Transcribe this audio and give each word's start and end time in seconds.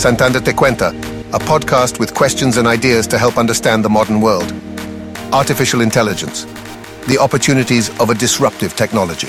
Santander 0.00 0.40
Te 0.40 0.52
Cuenta, 0.52 0.88
a 1.34 1.38
podcast 1.38 2.00
with 2.00 2.14
questions 2.14 2.56
and 2.56 2.66
ideas 2.66 3.06
to 3.06 3.18
help 3.18 3.36
understand 3.36 3.84
the 3.84 3.90
modern 3.90 4.22
world. 4.22 4.50
Artificial 5.30 5.82
intelligence, 5.82 6.46
the 7.06 7.18
opportunities 7.20 7.90
of 8.00 8.08
a 8.08 8.14
disruptive 8.14 8.74
technology. 8.74 9.28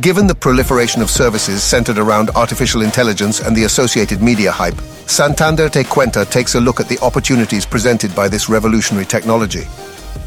Given 0.00 0.26
the 0.26 0.34
proliferation 0.34 1.02
of 1.02 1.10
services 1.10 1.62
centered 1.62 1.98
around 1.98 2.30
artificial 2.30 2.80
intelligence 2.80 3.40
and 3.40 3.54
the 3.54 3.64
associated 3.64 4.22
media 4.22 4.50
hype, 4.50 4.80
Santander 5.06 5.68
Te 5.68 5.82
Cuenta 5.82 6.24
takes 6.24 6.54
a 6.54 6.60
look 6.60 6.80
at 6.80 6.88
the 6.88 6.98
opportunities 7.00 7.66
presented 7.66 8.16
by 8.16 8.28
this 8.28 8.48
revolutionary 8.48 9.04
technology. 9.04 9.64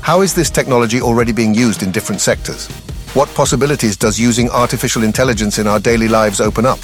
How 0.01 0.21
is 0.21 0.35
this 0.35 0.51
technology 0.51 1.01
already 1.01 1.31
being 1.31 1.55
used 1.55 1.81
in 1.81 1.91
different 1.91 2.21
sectors? 2.21 2.67
What 3.15 3.29
possibilities 3.29 3.97
does 3.97 4.19
using 4.19 4.47
artificial 4.51 5.01
intelligence 5.01 5.57
in 5.57 5.65
our 5.65 5.79
daily 5.79 6.07
lives 6.07 6.39
open 6.39 6.67
up? 6.67 6.77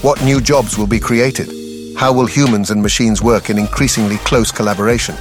What 0.00 0.24
new 0.24 0.40
jobs 0.40 0.78
will 0.78 0.86
be 0.86 0.98
created? 0.98 1.65
How 1.96 2.12
will 2.12 2.26
humans 2.26 2.70
and 2.70 2.82
machines 2.82 3.22
work 3.22 3.48
in 3.48 3.56
increasingly 3.58 4.18
close 4.18 4.52
collaboration? 4.52 5.16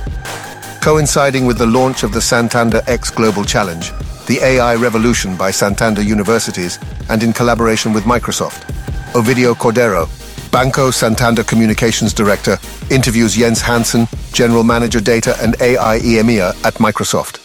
Coinciding 0.81 1.45
with 1.45 1.57
the 1.57 1.65
launch 1.65 2.03
of 2.03 2.11
the 2.11 2.19
Santander 2.19 2.81
X 2.85 3.09
Global 3.09 3.45
Challenge, 3.45 3.91
the 4.27 4.39
AI 4.41 4.75
Revolution 4.75 5.37
by 5.37 5.51
Santander 5.51 6.01
Universities, 6.01 6.77
and 7.09 7.23
in 7.23 7.31
collaboration 7.31 7.93
with 7.93 8.03
Microsoft, 8.03 8.65
Ovidio 9.13 9.55
Cordero, 9.55 10.09
Banco 10.51 10.91
Santander 10.91 11.43
Communications 11.45 12.13
Director, 12.13 12.57
interviews 12.91 13.37
Jens 13.37 13.61
Hansen, 13.61 14.05
General 14.33 14.63
Manager 14.63 14.99
Data 14.99 15.37
and 15.41 15.55
AI 15.61 15.99
EMEA 15.99 16.49
at 16.65 16.73
Microsoft. 16.75 17.39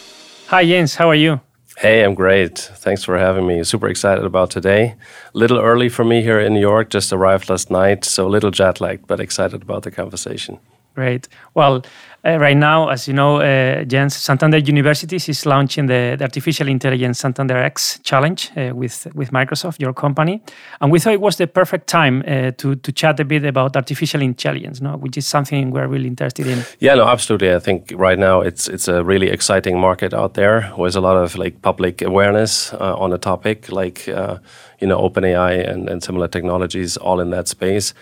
Hi, 0.47 0.65
Jens. 0.65 0.95
How 0.95 1.09
are 1.09 1.15
you? 1.15 1.39
Hey, 1.81 2.03
I'm 2.03 2.13
great. 2.13 2.59
Thanks 2.59 3.03
for 3.03 3.17
having 3.17 3.47
me. 3.47 3.63
Super 3.63 3.87
excited 3.87 4.23
about 4.23 4.51
today. 4.51 4.93
A 5.33 5.37
little 5.37 5.57
early 5.57 5.89
for 5.89 6.05
me 6.05 6.21
here 6.21 6.39
in 6.39 6.53
New 6.53 6.59
York, 6.59 6.91
just 6.91 7.11
arrived 7.11 7.49
last 7.49 7.71
night, 7.71 8.05
so 8.05 8.27
a 8.27 8.29
little 8.29 8.51
jet 8.51 8.79
lagged, 8.79 9.07
but 9.07 9.19
excited 9.19 9.63
about 9.63 9.81
the 9.81 9.89
conversation. 9.89 10.59
Great. 10.93 11.27
Well, 11.55 11.83
uh, 12.23 12.37
right 12.37 12.57
now, 12.57 12.89
as 12.89 13.07
you 13.07 13.13
know, 13.13 13.41
uh, 13.41 13.83
Jens, 13.83 14.15
Santander 14.15 14.59
Universities 14.59 15.27
is 15.27 15.45
launching 15.45 15.87
the, 15.87 16.15
the 16.17 16.23
Artificial 16.23 16.67
Intelligence 16.67 17.19
Santander 17.19 17.57
X 17.57 17.99
Challenge 18.03 18.51
uh, 18.57 18.75
with 18.75 19.07
with 19.15 19.31
Microsoft, 19.31 19.79
your 19.79 19.93
company, 19.93 20.41
and 20.79 20.91
we 20.91 20.99
thought 20.99 21.13
it 21.13 21.21
was 21.21 21.37
the 21.37 21.47
perfect 21.47 21.87
time 21.87 22.23
uh, 22.27 22.51
to 22.57 22.75
to 22.75 22.91
chat 22.91 23.19
a 23.19 23.25
bit 23.25 23.43
about 23.43 23.75
artificial 23.75 24.21
intelligence, 24.21 24.81
no? 24.81 24.97
which 24.97 25.17
is 25.17 25.25
something 25.25 25.71
we're 25.71 25.87
really 25.87 26.07
interested 26.07 26.45
in. 26.45 26.63
Yeah, 26.79 26.95
no, 26.95 27.07
absolutely. 27.07 27.55
I 27.55 27.59
think 27.59 27.91
right 27.95 28.19
now 28.19 28.41
it's 28.41 28.67
it's 28.67 28.87
a 28.87 29.03
really 29.03 29.29
exciting 29.29 29.79
market 29.79 30.13
out 30.13 30.33
there. 30.33 30.71
There's 30.77 30.95
a 30.95 31.01
lot 31.01 31.17
of 31.17 31.35
like 31.35 31.61
public 31.61 32.01
awareness 32.01 32.73
uh, 32.73 32.95
on 32.97 33.09
the 33.09 33.17
topic, 33.17 33.71
like 33.71 34.07
uh, 34.07 34.37
you 34.81 34.87
know, 34.87 34.99
OpenAI 34.99 35.69
and, 35.69 35.89
and 35.89 36.03
similar 36.03 36.27
technologies, 36.27 36.97
all 36.97 37.19
in 37.19 37.29
that 37.29 37.47
space. 37.47 37.93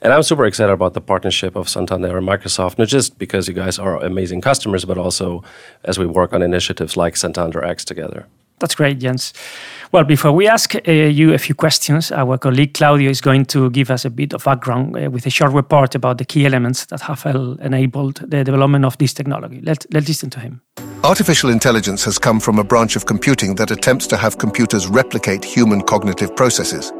And 0.00 0.12
I'm 0.12 0.22
super 0.22 0.44
excited 0.46 0.72
about 0.72 0.94
the 0.94 1.00
partnership 1.00 1.56
of 1.56 1.68
Santander 1.68 2.16
and 2.16 2.28
Microsoft, 2.28 2.78
not 2.78 2.88
just 2.88 3.18
because 3.18 3.48
you 3.48 3.54
guys 3.54 3.78
are 3.78 3.96
amazing 3.96 4.40
customers, 4.40 4.84
but 4.84 4.96
also 4.96 5.42
as 5.84 5.98
we 5.98 6.06
work 6.06 6.32
on 6.32 6.42
initiatives 6.42 6.96
like 6.96 7.16
Santander 7.16 7.64
X 7.64 7.84
together. 7.84 8.26
That's 8.60 8.74
great, 8.74 8.98
Jens. 8.98 9.32
Well, 9.92 10.04
before 10.04 10.32
we 10.32 10.48
ask 10.48 10.74
uh, 10.74 10.90
you 10.90 11.32
a 11.32 11.38
few 11.38 11.54
questions, 11.54 12.12
our 12.12 12.38
colleague 12.38 12.74
Claudio 12.74 13.10
is 13.10 13.20
going 13.20 13.46
to 13.46 13.70
give 13.70 13.90
us 13.90 14.04
a 14.04 14.10
bit 14.10 14.34
of 14.34 14.44
background 14.44 14.96
uh, 14.96 15.10
with 15.10 15.26
a 15.26 15.30
short 15.30 15.52
report 15.52 15.94
about 15.94 16.18
the 16.18 16.24
key 16.24 16.44
elements 16.44 16.86
that 16.86 17.00
have 17.02 17.24
enabled 17.60 18.16
the 18.16 18.44
development 18.44 18.84
of 18.84 18.98
this 18.98 19.14
technology. 19.14 19.60
Let, 19.62 19.86
let's 19.92 20.08
listen 20.08 20.30
to 20.30 20.40
him. 20.40 20.60
Artificial 21.04 21.50
intelligence 21.50 22.02
has 22.04 22.18
come 22.18 22.40
from 22.40 22.58
a 22.58 22.64
branch 22.64 22.96
of 22.96 23.06
computing 23.06 23.54
that 23.54 23.70
attempts 23.70 24.08
to 24.08 24.16
have 24.16 24.36
computers 24.36 24.88
replicate 24.88 25.44
human 25.44 25.80
cognitive 25.80 26.34
processes. 26.34 26.92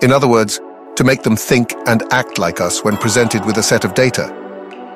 In 0.00 0.10
other 0.10 0.26
words, 0.26 0.58
to 0.96 1.04
make 1.04 1.22
them 1.22 1.36
think 1.36 1.74
and 1.86 2.02
act 2.12 2.38
like 2.38 2.62
us 2.62 2.82
when 2.82 2.96
presented 2.96 3.44
with 3.44 3.58
a 3.58 3.62
set 3.62 3.84
of 3.84 3.92
data. 3.92 4.34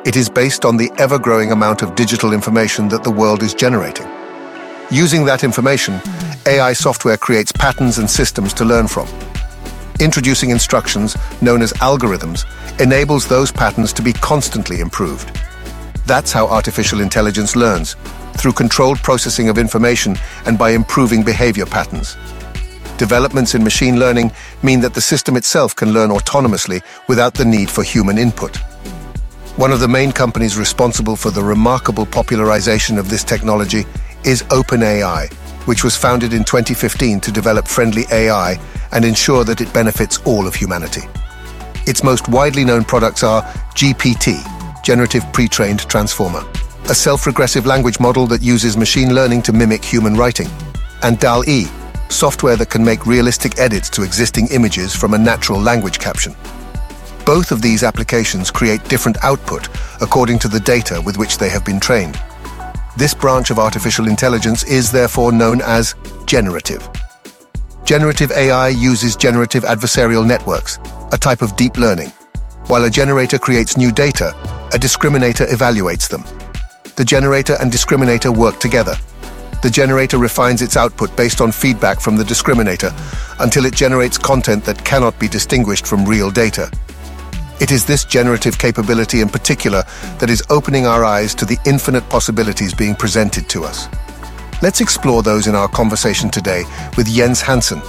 It 0.06 0.16
is 0.16 0.30
based 0.30 0.64
on 0.64 0.78
the 0.78 0.90
ever-growing 0.96 1.52
amount 1.52 1.82
of 1.82 1.94
digital 1.94 2.32
information 2.32 2.88
that 2.88 3.04
the 3.04 3.10
world 3.10 3.42
is 3.42 3.52
generating. 3.52 4.08
Using 4.90 5.26
that 5.26 5.44
information, 5.44 6.00
AI 6.46 6.72
software 6.72 7.18
creates 7.18 7.52
patterns 7.52 7.98
and 7.98 8.08
systems 8.08 8.54
to 8.54 8.64
learn 8.64 8.88
from. 8.88 9.06
Introducing 10.00 10.48
instructions, 10.48 11.14
known 11.42 11.60
as 11.60 11.74
algorithms, 11.74 12.46
enables 12.80 13.28
those 13.28 13.52
patterns 13.52 13.92
to 13.92 14.02
be 14.02 14.14
constantly 14.14 14.80
improved. 14.80 15.30
That's 16.06 16.32
how 16.32 16.46
artificial 16.46 17.00
intelligence 17.00 17.56
learns, 17.56 17.94
through 18.36 18.52
controlled 18.52 18.98
processing 18.98 19.48
of 19.48 19.58
information 19.58 20.16
and 20.46 20.56
by 20.56 20.70
improving 20.70 21.24
behavior 21.24 21.66
patterns. 21.66 22.16
Developments 22.96 23.54
in 23.54 23.64
machine 23.64 23.98
learning 23.98 24.30
mean 24.62 24.80
that 24.80 24.94
the 24.94 25.00
system 25.00 25.36
itself 25.36 25.74
can 25.74 25.92
learn 25.92 26.10
autonomously 26.10 26.82
without 27.08 27.34
the 27.34 27.44
need 27.44 27.68
for 27.68 27.82
human 27.82 28.18
input. 28.18 28.56
One 29.56 29.72
of 29.72 29.80
the 29.80 29.88
main 29.88 30.12
companies 30.12 30.56
responsible 30.56 31.16
for 31.16 31.30
the 31.30 31.42
remarkable 31.42 32.06
popularization 32.06 32.98
of 32.98 33.10
this 33.10 33.24
technology 33.24 33.84
is 34.24 34.42
OpenAI, 34.44 35.32
which 35.66 35.82
was 35.82 35.96
founded 35.96 36.32
in 36.32 36.44
2015 36.44 37.20
to 37.20 37.32
develop 37.32 37.66
friendly 37.66 38.04
AI 38.12 38.58
and 38.92 39.04
ensure 39.04 39.44
that 39.44 39.60
it 39.60 39.72
benefits 39.72 40.18
all 40.24 40.46
of 40.46 40.54
humanity. 40.54 41.02
Its 41.86 42.02
most 42.04 42.28
widely 42.28 42.64
known 42.64 42.84
products 42.84 43.22
are 43.22 43.42
GPT, 43.74 44.55
Generative 44.86 45.24
Pre-trained 45.32 45.80
Transformer, 45.88 46.44
a 46.88 46.94
self-regressive 46.94 47.66
language 47.66 47.98
model 47.98 48.24
that 48.28 48.40
uses 48.40 48.76
machine 48.76 49.16
learning 49.16 49.42
to 49.42 49.52
mimic 49.52 49.84
human 49.84 50.14
writing, 50.14 50.46
and 51.02 51.18
DALL-E, 51.18 51.66
software 52.08 52.54
that 52.54 52.70
can 52.70 52.84
make 52.84 53.04
realistic 53.04 53.58
edits 53.58 53.90
to 53.90 54.04
existing 54.04 54.46
images 54.52 54.94
from 54.94 55.12
a 55.12 55.18
natural 55.18 55.58
language 55.58 55.98
caption. 55.98 56.36
Both 57.24 57.50
of 57.50 57.62
these 57.62 57.82
applications 57.82 58.52
create 58.52 58.88
different 58.88 59.16
output 59.24 59.68
according 60.00 60.38
to 60.38 60.46
the 60.46 60.60
data 60.60 61.02
with 61.04 61.18
which 61.18 61.36
they 61.38 61.48
have 61.48 61.64
been 61.64 61.80
trained. 61.80 62.16
This 62.96 63.12
branch 63.12 63.50
of 63.50 63.58
artificial 63.58 64.06
intelligence 64.06 64.62
is 64.62 64.92
therefore 64.92 65.32
known 65.32 65.62
as 65.62 65.96
generative. 66.26 66.88
Generative 67.84 68.30
AI 68.30 68.68
uses 68.68 69.16
generative 69.16 69.64
adversarial 69.64 70.24
networks, 70.24 70.78
a 71.10 71.18
type 71.18 71.42
of 71.42 71.56
deep 71.56 71.76
learning. 71.76 72.12
While 72.68 72.84
a 72.84 72.90
generator 72.90 73.38
creates 73.38 73.76
new 73.76 73.92
data, 73.92 74.34
a 74.74 74.78
discriminator 74.78 75.46
evaluates 75.48 76.08
them. 76.08 76.24
The 76.96 77.04
generator 77.04 77.56
and 77.60 77.70
discriminator 77.70 78.36
work 78.36 78.58
together, 78.58 78.96
the 79.62 79.70
generator 79.70 80.18
refines 80.18 80.62
its 80.62 80.76
output 80.76 81.16
based 81.16 81.40
on 81.40 81.52
feedback 81.52 82.00
from 82.00 82.16
the 82.16 82.24
discriminator 82.24 82.92
until 83.40 83.64
it 83.64 83.74
generates 83.74 84.18
content 84.18 84.64
that 84.64 84.84
cannot 84.84 85.18
be 85.18 85.28
distinguished 85.28 85.86
from 85.86 86.04
real 86.04 86.30
data. 86.30 86.70
It 87.60 87.70
is 87.70 87.86
this 87.86 88.04
generative 88.04 88.58
capability 88.58 89.20
in 89.20 89.28
particular 89.28 89.82
that 90.18 90.28
is 90.28 90.42
opening 90.50 90.86
our 90.86 91.04
eyes 91.04 91.34
to 91.36 91.44
the 91.44 91.58
infinite 91.66 92.08
possibilities 92.08 92.74
being 92.74 92.94
presented 92.94 93.48
to 93.48 93.64
us. 93.64 93.88
Let's 94.60 94.80
explore 94.80 95.22
those 95.22 95.46
in 95.46 95.54
our 95.54 95.68
conversation 95.68 96.30
today 96.30 96.64
with 96.96 97.08
Jens 97.08 97.40
Hansen, 97.40 97.80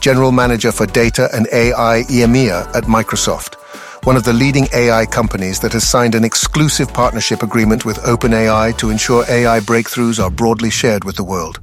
General 0.00 0.30
Manager 0.30 0.72
for 0.72 0.86
Data 0.86 1.28
and 1.32 1.48
AI 1.52 2.04
EMEA 2.08 2.74
at 2.74 2.84
Microsoft 2.84 3.56
one 4.06 4.16
of 4.16 4.22
the 4.22 4.32
leading 4.32 4.68
AI 4.72 5.04
companies 5.04 5.58
that 5.58 5.72
has 5.72 5.82
signed 5.82 6.14
an 6.14 6.22
exclusive 6.22 6.92
partnership 6.94 7.42
agreement 7.42 7.84
with 7.84 7.96
OpenAI 8.04 8.78
to 8.78 8.88
ensure 8.90 9.24
AI 9.28 9.58
breakthroughs 9.58 10.22
are 10.22 10.30
broadly 10.30 10.70
shared 10.70 11.02
with 11.02 11.16
the 11.16 11.24
world. 11.24 11.58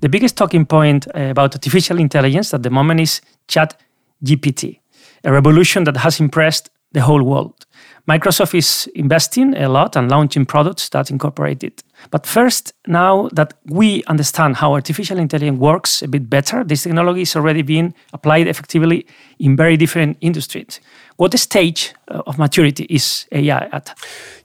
The 0.00 0.08
biggest 0.08 0.38
talking 0.38 0.64
point 0.64 1.06
uh, 1.08 1.32
about 1.32 1.54
artificial 1.54 1.98
intelligence 1.98 2.54
at 2.54 2.62
the 2.62 2.70
moment 2.70 3.00
is 3.00 3.20
ChatGPT, 3.48 4.80
a 5.24 5.30
revolution 5.30 5.84
that 5.84 5.98
has 5.98 6.18
impressed 6.18 6.70
the 6.92 7.02
whole 7.02 7.22
world. 7.22 7.66
Microsoft 8.08 8.54
is 8.54 8.88
investing 8.94 9.54
a 9.54 9.68
lot 9.68 9.96
and 9.96 10.10
launching 10.10 10.46
products 10.46 10.88
that 10.88 11.10
incorporate 11.10 11.62
it. 11.62 11.82
But 12.10 12.26
first, 12.26 12.72
now 12.86 13.28
that 13.32 13.54
we 13.64 14.04
understand 14.04 14.56
how 14.56 14.74
artificial 14.74 15.18
intelligence 15.18 15.58
works 15.58 16.02
a 16.02 16.08
bit 16.08 16.30
better, 16.30 16.64
this 16.64 16.82
technology 16.82 17.22
is 17.22 17.36
already 17.36 17.62
being 17.62 17.94
applied 18.12 18.46
effectively 18.46 19.06
in 19.38 19.56
very 19.56 19.76
different 19.76 20.16
industries. 20.20 20.80
What 21.16 21.38
stage 21.38 21.94
uh, 22.08 22.22
of 22.26 22.38
maturity 22.38 22.86
is 22.90 23.26
AI 23.32 23.68
at? 23.72 23.94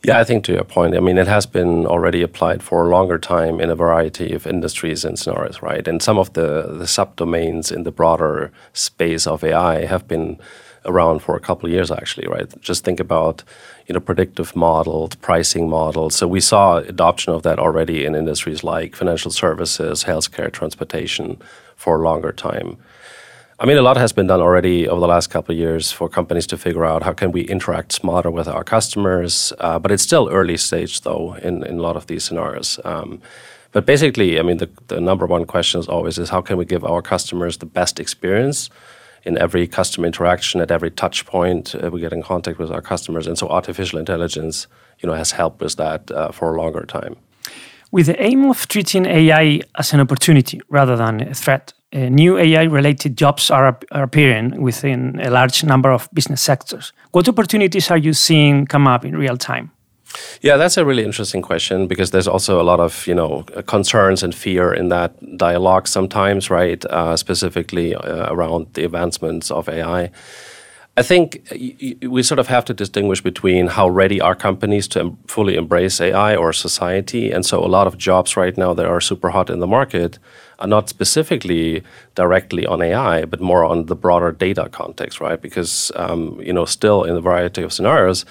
Yeah, 0.03 0.19
I 0.19 0.23
think 0.23 0.45
to 0.45 0.53
your 0.53 0.63
point, 0.63 0.95
I 0.95 0.99
mean, 0.99 1.17
it 1.17 1.27
has 1.27 1.45
been 1.45 1.85
already 1.85 2.21
applied 2.21 2.63
for 2.63 2.85
a 2.85 2.89
longer 2.89 3.17
time 3.17 3.59
in 3.59 3.69
a 3.69 3.75
variety 3.75 4.33
of 4.33 4.47
industries 4.47 5.05
and 5.05 5.19
scenarios, 5.19 5.61
right? 5.61 5.87
And 5.87 6.01
some 6.01 6.17
of 6.17 6.33
the, 6.33 6.77
the 6.77 6.85
subdomains 6.85 7.71
in 7.71 7.83
the 7.83 7.91
broader 7.91 8.51
space 8.73 9.27
of 9.27 9.43
AI 9.43 9.85
have 9.85 10.07
been 10.07 10.39
around 10.85 11.19
for 11.19 11.35
a 11.35 11.39
couple 11.39 11.67
of 11.67 11.71
years 11.71 11.91
actually 11.91 12.27
right 12.27 12.59
just 12.61 12.83
think 12.83 12.99
about 12.99 13.43
you 13.87 13.93
know 13.93 13.99
predictive 13.99 14.55
models 14.55 15.15
pricing 15.15 15.69
models 15.69 16.15
so 16.15 16.27
we 16.27 16.39
saw 16.39 16.77
adoption 16.77 17.33
of 17.33 17.43
that 17.43 17.59
already 17.59 18.05
in 18.05 18.15
industries 18.15 18.63
like 18.63 18.95
financial 18.95 19.31
services 19.31 20.03
healthcare 20.05 20.51
transportation 20.51 21.37
for 21.75 21.99
a 21.99 22.03
longer 22.03 22.31
time 22.31 22.77
I 23.61 23.67
mean, 23.67 23.77
a 23.77 23.83
lot 23.83 23.95
has 23.97 24.11
been 24.11 24.25
done 24.25 24.41
already 24.41 24.87
over 24.87 24.99
the 24.99 25.07
last 25.07 25.27
couple 25.27 25.53
of 25.53 25.59
years 25.59 25.91
for 25.91 26.09
companies 26.09 26.47
to 26.47 26.57
figure 26.57 26.83
out 26.83 27.03
how 27.03 27.13
can 27.13 27.31
we 27.31 27.41
interact 27.41 27.91
smarter 27.91 28.31
with 28.31 28.47
our 28.47 28.63
customers. 28.63 29.53
Uh, 29.59 29.77
but 29.77 29.91
it's 29.91 30.01
still 30.01 30.29
early 30.31 30.57
stage, 30.57 31.01
though, 31.01 31.35
in, 31.35 31.63
in 31.65 31.77
a 31.77 31.81
lot 31.83 31.95
of 31.95 32.07
these 32.07 32.23
scenarios. 32.23 32.79
Um, 32.83 33.21
but 33.71 33.85
basically, 33.85 34.39
I 34.39 34.41
mean, 34.41 34.57
the, 34.57 34.69
the 34.87 34.99
number 34.99 35.27
one 35.27 35.45
question 35.45 35.79
is 35.79 35.87
always 35.87 36.17
is 36.17 36.29
how 36.29 36.41
can 36.41 36.57
we 36.57 36.65
give 36.65 36.83
our 36.83 37.03
customers 37.03 37.57
the 37.57 37.67
best 37.67 37.99
experience 37.99 38.71
in 39.23 39.37
every 39.37 39.67
customer 39.67 40.07
interaction, 40.07 40.61
at 40.61 40.71
every 40.71 40.91
touch 40.91 41.25
point, 41.25 41.75
uh, 41.75 41.89
we 41.91 41.99
get 42.01 42.13
in 42.13 42.23
contact 42.23 42.59
with 42.59 42.71
our 42.71 42.81
customers. 42.81 43.27
And 43.27 43.37
so 43.37 43.47
artificial 43.47 43.99
intelligence, 43.99 44.67
you 44.99 45.07
know, 45.07 45.15
has 45.15 45.31
helped 45.31 45.61
with 45.61 45.75
that 45.77 46.11
uh, 46.11 46.31
for 46.31 46.55
a 46.55 46.61
longer 46.61 46.85
time. 46.85 47.15
With 47.91 48.05
the 48.05 48.21
aim 48.21 48.45
of 48.45 48.67
treating 48.67 49.05
AI 49.05 49.61
as 49.77 49.93
an 49.93 49.99
opportunity 49.99 50.61
rather 50.69 50.95
than 50.95 51.21
a 51.21 51.33
threat, 51.33 51.73
uh, 51.93 52.07
new 52.09 52.37
AI 52.37 52.63
related 52.63 53.17
jobs 53.17 53.51
are, 53.51 53.77
are, 53.91 54.03
appearing 54.03 54.61
within 54.61 55.19
a 55.19 55.29
large 55.29 55.63
number 55.65 55.91
of 55.91 56.07
business 56.13 56.41
sectors. 56.41 56.93
What 57.11 57.27
opportunities 57.27 57.91
are 57.91 57.97
you 57.97 58.13
seeing 58.13 58.65
come 58.65 58.87
up 58.87 59.03
in 59.03 59.17
real 59.17 59.35
time? 59.35 59.71
Yeah, 60.41 60.57
that's 60.57 60.77
a 60.77 60.85
really 60.85 61.03
interesting 61.03 61.41
question 61.41 61.87
because 61.87 62.11
there's 62.11 62.27
also 62.27 62.61
a 62.61 62.63
lot 62.63 62.79
of 62.79 63.07
you 63.07 63.15
know 63.15 63.43
concerns 63.67 64.23
and 64.23 64.33
fear 64.33 64.73
in 64.73 64.89
that 64.89 65.11
dialogue 65.37 65.87
sometimes, 65.87 66.49
right? 66.49 66.83
Uh, 66.85 67.15
specifically 67.15 67.95
uh, 67.95 68.33
around 68.33 68.67
the 68.73 68.83
advancements 68.83 69.51
of 69.51 69.69
AI. 69.69 70.11
I 70.97 71.03
think 71.03 71.41
we 72.01 72.21
sort 72.21 72.39
of 72.39 72.47
have 72.47 72.65
to 72.65 72.73
distinguish 72.73 73.21
between 73.21 73.67
how 73.67 73.87
ready 73.87 74.19
are 74.19 74.35
companies 74.35 74.89
to 74.89 75.15
fully 75.25 75.55
embrace 75.55 76.01
AI 76.01 76.35
or 76.35 76.51
society. 76.51 77.31
And 77.31 77.45
so 77.45 77.63
a 77.63 77.67
lot 77.67 77.87
of 77.87 77.97
jobs 77.97 78.35
right 78.35 78.57
now 78.57 78.73
that 78.73 78.85
are 78.85 78.99
super 78.99 79.29
hot 79.29 79.49
in 79.49 79.59
the 79.59 79.67
market 79.67 80.19
are 80.59 80.67
not 80.67 80.89
specifically 80.89 81.81
directly 82.15 82.65
on 82.65 82.81
AI, 82.81 83.23
but 83.23 83.39
more 83.39 83.63
on 83.63 83.85
the 83.85 83.95
broader 83.95 84.33
data 84.33 84.67
context, 84.69 85.21
right? 85.21 85.41
Because, 85.41 85.93
um, 85.95 86.39
you 86.41 86.51
know, 86.51 86.65
still 86.65 87.05
in 87.05 87.15
a 87.15 87.21
variety 87.21 87.63
of 87.63 87.71
scenarios, 87.71 88.25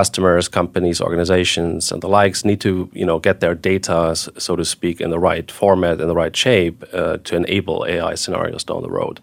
customers, 0.00 0.48
companies, 0.48 1.00
organizations, 1.00 1.90
and 1.92 2.02
the 2.02 2.08
likes 2.20 2.44
need 2.44 2.60
to, 2.60 2.70
you 2.92 3.06
know, 3.08 3.18
get 3.18 3.40
their 3.40 3.54
data, 3.54 4.14
so 4.14 4.54
to 4.54 4.64
speak, 4.64 5.00
in 5.00 5.10
the 5.10 5.18
right 5.30 5.50
format, 5.50 6.00
in 6.02 6.08
the 6.08 6.14
right 6.22 6.36
shape 6.36 6.84
uh, 6.92 7.16
to 7.26 7.32
enable 7.36 7.86
AI 7.88 8.14
scenarios 8.16 8.64
down 8.64 8.82
the 8.82 8.90
road. 9.00 9.20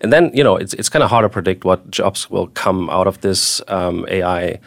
And 0.00 0.10
then, 0.10 0.30
you 0.38 0.44
know, 0.46 0.56
it's, 0.62 0.72
it's 0.78 0.88
kind 0.88 1.02
of 1.02 1.10
hard 1.10 1.24
to 1.24 1.28
predict 1.28 1.64
what 1.64 1.80
jobs 1.90 2.30
will 2.30 2.48
come 2.64 2.88
out 2.88 3.06
of 3.06 3.20
this 3.20 3.60
um, 3.68 4.06
AI 4.08 4.58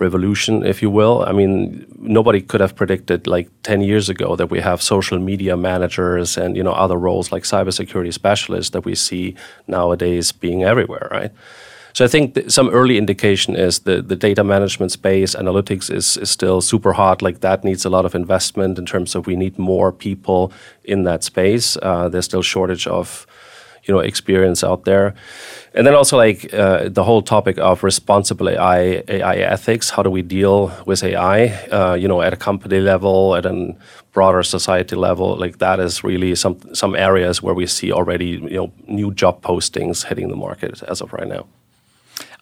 revolution, 0.00 0.64
if 0.64 0.82
you 0.82 0.90
will. 0.90 1.24
I 1.30 1.32
mean, 1.32 1.86
nobody 2.18 2.40
could 2.40 2.60
have 2.60 2.74
predicted 2.74 3.26
like 3.26 3.48
10 3.62 3.80
years 3.82 4.08
ago 4.08 4.36
that 4.36 4.50
we 4.50 4.60
have 4.60 4.82
social 4.82 5.18
media 5.20 5.56
managers 5.56 6.36
and, 6.36 6.56
you 6.56 6.64
know, 6.64 6.72
other 6.72 6.96
roles 6.96 7.30
like 7.30 7.44
cybersecurity 7.44 8.12
specialists 8.12 8.72
that 8.72 8.84
we 8.84 8.94
see 8.96 9.36
nowadays 9.66 10.32
being 10.32 10.64
everywhere, 10.64 11.08
right? 11.12 11.32
So 11.98 12.04
I 12.04 12.08
think 12.08 12.38
some 12.48 12.68
early 12.68 12.96
indication 12.96 13.56
is 13.56 13.80
the, 13.80 14.00
the 14.00 14.14
data 14.14 14.44
management 14.44 14.92
space, 14.92 15.34
analytics 15.34 15.92
is, 15.92 16.16
is 16.16 16.30
still 16.30 16.60
super 16.60 16.92
hot. 16.92 17.22
Like 17.22 17.40
that 17.40 17.64
needs 17.64 17.84
a 17.84 17.90
lot 17.90 18.04
of 18.04 18.14
investment 18.14 18.78
in 18.78 18.86
terms 18.86 19.16
of 19.16 19.26
we 19.26 19.34
need 19.34 19.58
more 19.58 19.90
people 19.90 20.52
in 20.84 21.02
that 21.02 21.24
space. 21.24 21.76
Uh, 21.82 22.08
there's 22.08 22.24
still 22.24 22.42
shortage 22.42 22.86
of 22.86 23.26
you 23.82 23.92
know 23.92 23.98
experience 23.98 24.62
out 24.62 24.84
there 24.84 25.12
and 25.74 25.84
then 25.84 25.94
also 25.94 26.16
like 26.16 26.54
uh, 26.54 26.88
the 26.88 27.02
whole 27.02 27.20
topic 27.20 27.58
of 27.58 27.82
responsible 27.82 28.48
AI, 28.48 29.02
AI 29.08 29.36
ethics. 29.38 29.90
How 29.90 30.04
do 30.04 30.10
we 30.10 30.22
deal 30.22 30.70
with 30.86 31.02
AI? 31.02 31.46
Uh, 31.72 31.94
you 31.94 32.06
know, 32.06 32.22
at 32.22 32.32
a 32.32 32.36
company 32.36 32.78
level, 32.78 33.34
at 33.34 33.44
a 33.44 33.74
broader 34.12 34.44
society 34.44 34.94
level, 34.94 35.36
like 35.36 35.58
that 35.58 35.80
is 35.80 36.04
really 36.04 36.36
some 36.36 36.60
some 36.74 36.94
areas 36.94 37.42
where 37.42 37.54
we 37.54 37.66
see 37.66 37.90
already 37.90 38.38
you 38.52 38.58
know 38.58 38.72
new 38.86 39.12
job 39.12 39.42
postings 39.42 40.06
hitting 40.06 40.28
the 40.28 40.36
market 40.36 40.80
as 40.84 41.00
of 41.00 41.12
right 41.12 41.26
now. 41.26 41.44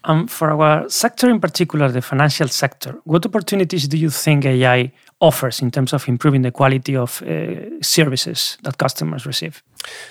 Um, 0.09 0.29
for 0.29 0.51
our 0.51 0.89
sector 0.89 1.29
in 1.29 1.41
particular, 1.41 1.91
the 1.91 2.01
financial 2.01 2.47
sector, 2.47 3.01
what 3.05 3.27
opportunities 3.27 3.89
do 3.89 3.97
you 3.97 4.09
think 4.09 4.45
AI 4.47 4.93
offers 5.21 5.61
in 5.61 5.73
terms 5.73 5.93
of 5.93 6.07
improving 6.09 6.43
the 6.43 6.53
quality 6.53 6.97
of 6.97 7.23
uh, 7.23 7.83
services 7.83 8.57
that 8.63 8.79
customers 8.79 9.27
receive? 9.27 9.65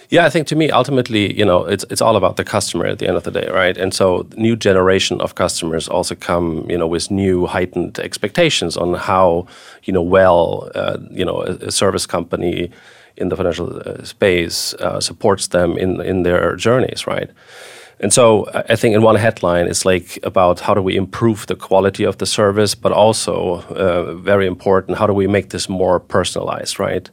Yeah, 0.10 0.26
I 0.26 0.30
think 0.30 0.48
to 0.48 0.56
me, 0.56 0.70
ultimately, 0.70 1.34
you 1.40 1.46
know, 1.46 1.64
it's 1.64 1.86
it's 1.90 2.02
all 2.02 2.18
about 2.18 2.36
the 2.36 2.44
customer 2.44 2.86
at 2.86 3.00
the 3.00 3.08
end 3.08 3.16
of 3.16 3.24
the 3.24 3.32
day, 3.32 3.48
right? 3.54 3.78
And 3.78 3.94
so, 3.94 4.28
new 4.36 4.58
generation 4.58 5.22
of 5.22 5.36
customers 5.36 5.88
also 5.88 6.16
come, 6.16 6.66
you 6.70 6.78
know, 6.78 6.88
with 6.88 7.10
new 7.10 7.46
heightened 7.46 8.00
expectations 8.00 8.78
on 8.78 8.96
how, 8.96 9.48
you 9.84 9.94
know, 9.94 10.04
well, 10.04 10.70
uh, 10.76 10.98
you 11.12 11.26
know, 11.26 11.42
a, 11.42 11.68
a, 11.68 11.72
service 11.72 12.06
company 12.06 12.70
in 13.16 13.30
the 13.30 13.36
financial 13.36 13.82
uh, 13.86 14.04
space 14.04 14.74
uh, 14.82 15.00
supports 15.00 15.48
them 15.48 15.78
in 15.78 16.02
in 16.02 16.24
their 16.24 16.56
journeys, 16.58 17.08
right? 17.08 17.30
And 18.00 18.12
so 18.12 18.46
I 18.70 18.76
think 18.76 18.94
in 18.94 19.02
one 19.02 19.16
headline, 19.16 19.68
it's 19.68 19.86
like 19.86 20.20
about 20.24 20.60
how 20.60 20.74
do 20.74 20.82
we 20.82 20.96
improve 20.98 21.48
the 21.48 21.56
quality 21.56 22.04
of 22.04 22.18
the 22.18 22.26
service, 22.26 22.76
but 22.76 22.92
also 22.92 23.62
uh, 23.70 24.14
very 24.16 24.48
important, 24.48 24.98
how 24.98 25.08
do 25.08 25.14
we 25.14 25.28
make 25.28 25.50
this 25.50 25.70
more 25.70 26.00
personalized, 26.00 26.78
right? 26.80 27.10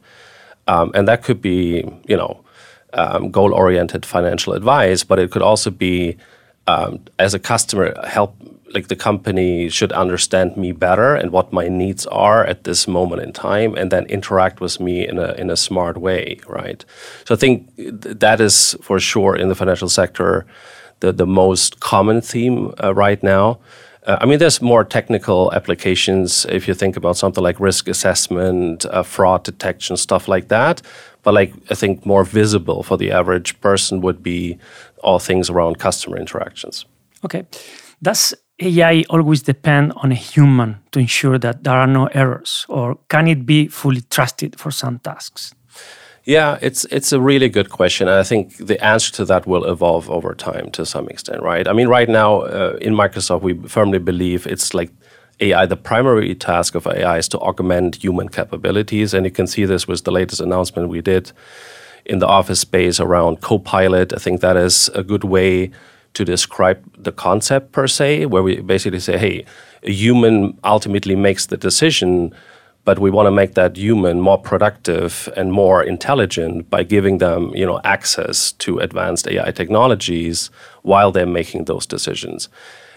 Um, 0.67 0.91
and 0.93 1.07
that 1.07 1.23
could 1.23 1.41
be, 1.41 1.83
you 2.05 2.17
know, 2.17 2.43
um, 2.93 3.31
goal-oriented 3.31 4.05
financial 4.05 4.53
advice, 4.53 5.03
but 5.03 5.19
it 5.19 5.31
could 5.31 5.41
also 5.41 5.71
be 5.71 6.17
um, 6.67 6.99
as 7.17 7.33
a 7.33 7.39
customer 7.39 7.93
help 8.05 8.35
like 8.73 8.87
the 8.87 8.95
company 8.95 9.69
should 9.69 9.91
understand 9.91 10.57
me 10.57 10.71
better 10.71 11.15
and 11.15 11.31
what 11.31 11.53
my 11.53 11.67
needs 11.67 12.05
are 12.07 12.45
at 12.45 12.63
this 12.63 12.87
moment 12.87 13.21
in 13.21 13.31
time 13.31 13.75
and 13.75 13.91
then 13.91 14.05
interact 14.05 14.61
with 14.61 14.79
me 14.79 15.07
in 15.07 15.19
a 15.19 15.33
in 15.33 15.49
a 15.49 15.57
smart 15.57 15.97
way 15.97 16.39
right 16.47 16.85
so 17.25 17.35
i 17.35 17.37
think 17.37 17.69
that 17.77 18.41
is 18.41 18.75
for 18.81 18.99
sure 18.99 19.35
in 19.35 19.49
the 19.49 19.55
financial 19.55 19.89
sector 19.89 20.45
the 21.01 21.11
the 21.11 21.27
most 21.27 21.79
common 21.79 22.21
theme 22.21 22.73
uh, 22.83 22.93
right 22.93 23.21
now 23.23 23.59
uh, 24.05 24.17
I 24.19 24.25
mean, 24.25 24.39
there's 24.39 24.61
more 24.61 24.83
technical 24.83 25.51
applications 25.53 26.45
if 26.49 26.67
you 26.67 26.73
think 26.73 26.97
about 26.97 27.15
something 27.17 27.43
like 27.43 27.59
risk 27.59 27.87
assessment, 27.87 28.85
uh, 28.85 29.03
fraud 29.03 29.43
detection, 29.43 29.95
stuff 29.97 30.27
like 30.27 30.49
that. 30.49 30.81
But 31.23 31.33
like, 31.33 31.53
I 31.69 31.75
think 31.75 32.05
more 32.05 32.25
visible 32.25 32.83
for 32.83 32.97
the 32.97 33.11
average 33.11 33.59
person 33.61 34.01
would 34.01 34.21
be 34.21 34.57
all 35.03 35.19
things 35.19 35.49
around 35.49 35.79
customer 35.79 36.17
interactions. 36.17 36.85
Okay. 37.23 37.45
Does 38.01 38.33
AI 38.63 39.03
always 39.09 39.41
depend 39.41 39.93
on 39.97 40.11
a 40.11 40.15
human 40.15 40.77
to 40.91 40.99
ensure 40.99 41.37
that 41.39 41.63
there 41.63 41.75
are 41.75 41.87
no 41.87 42.07
errors, 42.07 42.65
or 42.69 42.97
can 43.09 43.27
it 43.27 43.45
be 43.45 43.67
fully 43.67 44.01
trusted 44.09 44.59
for 44.59 44.71
some 44.71 44.99
tasks? 44.99 45.53
Yeah, 46.25 46.57
it's 46.61 46.85
it's 46.85 47.11
a 47.11 47.19
really 47.19 47.49
good 47.49 47.69
question. 47.69 48.07
And 48.07 48.17
I 48.17 48.23
think 48.23 48.55
the 48.57 48.83
answer 48.83 49.11
to 49.13 49.25
that 49.25 49.45
will 49.45 49.65
evolve 49.65 50.09
over 50.09 50.33
time 50.33 50.71
to 50.71 50.85
some 50.85 51.09
extent, 51.09 51.41
right? 51.41 51.67
I 51.67 51.73
mean, 51.73 51.89
right 51.89 52.07
now 52.07 52.41
uh, 52.41 52.77
in 52.81 52.93
Microsoft, 52.93 53.41
we 53.41 53.53
firmly 53.67 53.99
believe 53.99 54.47
it's 54.47 54.73
like 54.73 54.91
AI. 55.41 55.65
The 55.65 55.75
primary 55.75 56.33
task 56.35 56.75
of 56.75 56.87
AI 56.87 57.17
is 57.17 57.27
to 57.29 57.39
augment 57.39 58.03
human 58.03 58.29
capabilities, 58.29 59.13
and 59.13 59.25
you 59.25 59.31
can 59.31 59.47
see 59.47 59.65
this 59.65 59.87
with 59.87 60.03
the 60.03 60.11
latest 60.11 60.41
announcement 60.41 60.87
we 60.87 61.01
did 61.01 61.33
in 62.05 62.19
the 62.19 62.27
office 62.27 62.61
space 62.61 62.99
around 63.01 63.41
Copilot. 63.41 64.13
I 64.13 64.17
think 64.17 64.41
that 64.41 64.55
is 64.57 64.89
a 64.95 65.03
good 65.03 65.23
way 65.25 65.71
to 66.13 66.25
describe 66.25 66.79
the 66.97 67.11
concept 67.11 67.71
per 67.71 67.87
se, 67.87 68.27
where 68.27 68.43
we 68.43 68.61
basically 68.61 68.99
say, 68.99 69.17
hey, 69.17 69.45
a 69.83 69.91
human 69.91 70.57
ultimately 70.63 71.15
makes 71.15 71.47
the 71.47 71.57
decision 71.57 72.33
but 72.85 72.99
we 72.99 73.09
want 73.09 73.27
to 73.27 73.31
make 73.31 73.53
that 73.53 73.77
human 73.77 74.19
more 74.19 74.37
productive 74.37 75.29
and 75.37 75.51
more 75.53 75.81
intelligent 75.81 76.69
by 76.69 76.83
giving 76.83 77.19
them 77.19 77.51
you 77.55 77.65
know 77.65 77.79
access 77.83 78.51
to 78.53 78.79
advanced 78.79 79.27
AI 79.27 79.51
technologies 79.51 80.49
while 80.81 81.11
they're 81.11 81.25
making 81.25 81.65
those 81.65 81.85
decisions. 81.85 82.49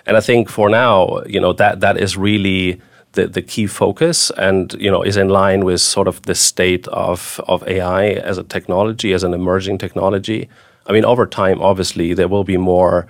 And 0.06 0.16
I 0.16 0.20
think 0.20 0.48
for 0.48 0.68
now, 0.68 1.22
you 1.26 1.40
know 1.40 1.52
that 1.54 1.80
that 1.80 1.96
is 1.98 2.16
really 2.16 2.80
the, 3.12 3.26
the 3.26 3.42
key 3.42 3.66
focus 3.66 4.30
and 4.36 4.74
you 4.74 4.90
know 4.90 5.02
is 5.02 5.16
in 5.16 5.28
line 5.28 5.64
with 5.64 5.80
sort 5.80 6.08
of 6.08 6.22
the 6.22 6.34
state 6.34 6.86
of, 6.88 7.40
of 7.46 7.66
AI 7.68 8.08
as 8.08 8.38
a 8.38 8.44
technology, 8.44 9.12
as 9.12 9.22
an 9.22 9.34
emerging 9.34 9.78
technology. 9.78 10.48
I 10.88 10.92
mean, 10.92 11.04
over 11.04 11.26
time, 11.26 11.60
obviously, 11.60 12.14
there 12.14 12.28
will 12.28 12.44
be 12.44 12.56
more 12.56 13.06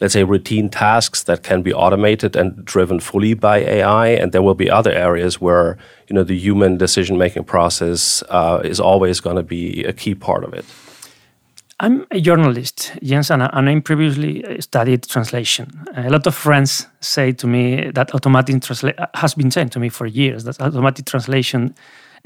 let's 0.00 0.12
say 0.12 0.24
routine 0.24 0.68
tasks 0.68 1.22
that 1.24 1.42
can 1.42 1.62
be 1.62 1.72
automated 1.72 2.36
and 2.36 2.64
driven 2.64 3.00
fully 3.00 3.34
by 3.34 3.58
AI, 3.58 4.08
and 4.08 4.32
there 4.32 4.42
will 4.42 4.54
be 4.54 4.70
other 4.70 4.92
areas 4.92 5.40
where 5.40 5.78
you 6.08 6.14
know 6.14 6.24
the 6.24 6.36
human 6.36 6.76
decision 6.76 7.18
making 7.18 7.44
process 7.44 8.22
uh, 8.28 8.60
is 8.64 8.80
always 8.80 9.20
going 9.20 9.36
to 9.36 9.42
be 9.42 9.84
a 9.84 9.92
key 9.92 10.14
part 10.14 10.44
of 10.44 10.52
it. 10.54 10.64
I'm 11.78 12.06
a 12.10 12.20
journalist, 12.20 12.92
Jens, 13.02 13.30
and 13.30 13.42
I 13.42 13.80
previously 13.80 14.60
studied 14.60 15.02
translation. 15.02 15.86
A 15.94 16.08
lot 16.08 16.26
of 16.26 16.34
friends 16.34 16.86
say 17.00 17.32
to 17.32 17.46
me 17.46 17.90
that 17.90 18.14
automatic 18.14 18.62
translation 18.62 18.98
has 19.12 19.34
been 19.34 19.50
saying 19.50 19.68
to 19.70 19.78
me 19.78 19.90
for 19.90 20.06
years 20.06 20.44
that 20.44 20.58
automatic 20.60 21.04
translation 21.04 21.74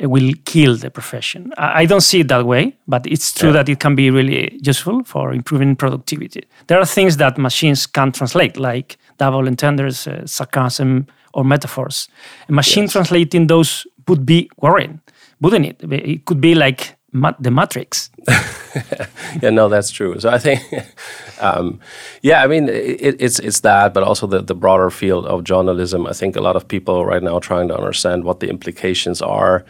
will 0.06 0.32
kill 0.44 0.76
the 0.76 0.90
profession. 0.90 1.52
I 1.58 1.86
don't 1.86 2.00
see 2.00 2.20
it 2.20 2.28
that 2.28 2.46
way, 2.46 2.76
but 2.86 3.06
it's 3.06 3.32
true 3.32 3.50
yeah. 3.50 3.54
that 3.54 3.68
it 3.68 3.80
can 3.80 3.94
be 3.94 4.10
really 4.10 4.58
useful 4.62 5.04
for 5.04 5.32
improving 5.32 5.76
productivity. 5.76 6.44
There 6.66 6.78
are 6.78 6.86
things 6.86 7.16
that 7.18 7.38
machines 7.38 7.86
can't 7.86 8.14
translate, 8.14 8.56
like 8.56 8.96
double 9.18 9.46
entendres, 9.46 10.06
uh, 10.06 10.26
sarcasm, 10.26 11.06
or 11.34 11.44
metaphors. 11.44 12.08
A 12.48 12.52
machine 12.52 12.84
yes. 12.84 12.92
translating 12.92 13.46
those 13.46 13.86
would 14.08 14.26
be 14.26 14.50
worrying, 14.60 15.00
wouldn't 15.40 15.66
it? 15.66 15.92
It 15.92 16.24
could 16.24 16.40
be 16.40 16.54
like 16.54 16.96
the 17.12 17.50
Matrix. 17.50 18.10
yeah, 19.42 19.50
no, 19.50 19.68
that's 19.68 19.90
true. 19.90 20.18
So 20.20 20.30
I 20.30 20.38
think, 20.38 20.60
um, 21.40 21.80
yeah, 22.22 22.42
I 22.42 22.46
mean, 22.46 22.68
it, 22.68 23.16
it's 23.20 23.38
it's 23.38 23.60
that, 23.60 23.94
but 23.94 24.02
also 24.02 24.26
the 24.26 24.42
the 24.42 24.54
broader 24.54 24.90
field 24.90 25.26
of 25.26 25.44
journalism. 25.44 26.06
I 26.06 26.12
think 26.12 26.36
a 26.36 26.40
lot 26.40 26.56
of 26.56 26.66
people 26.68 27.04
right 27.04 27.22
now 27.22 27.36
are 27.36 27.40
trying 27.40 27.68
to 27.68 27.76
understand 27.76 28.24
what 28.24 28.40
the 28.40 28.48
implications 28.48 29.22
are 29.22 29.64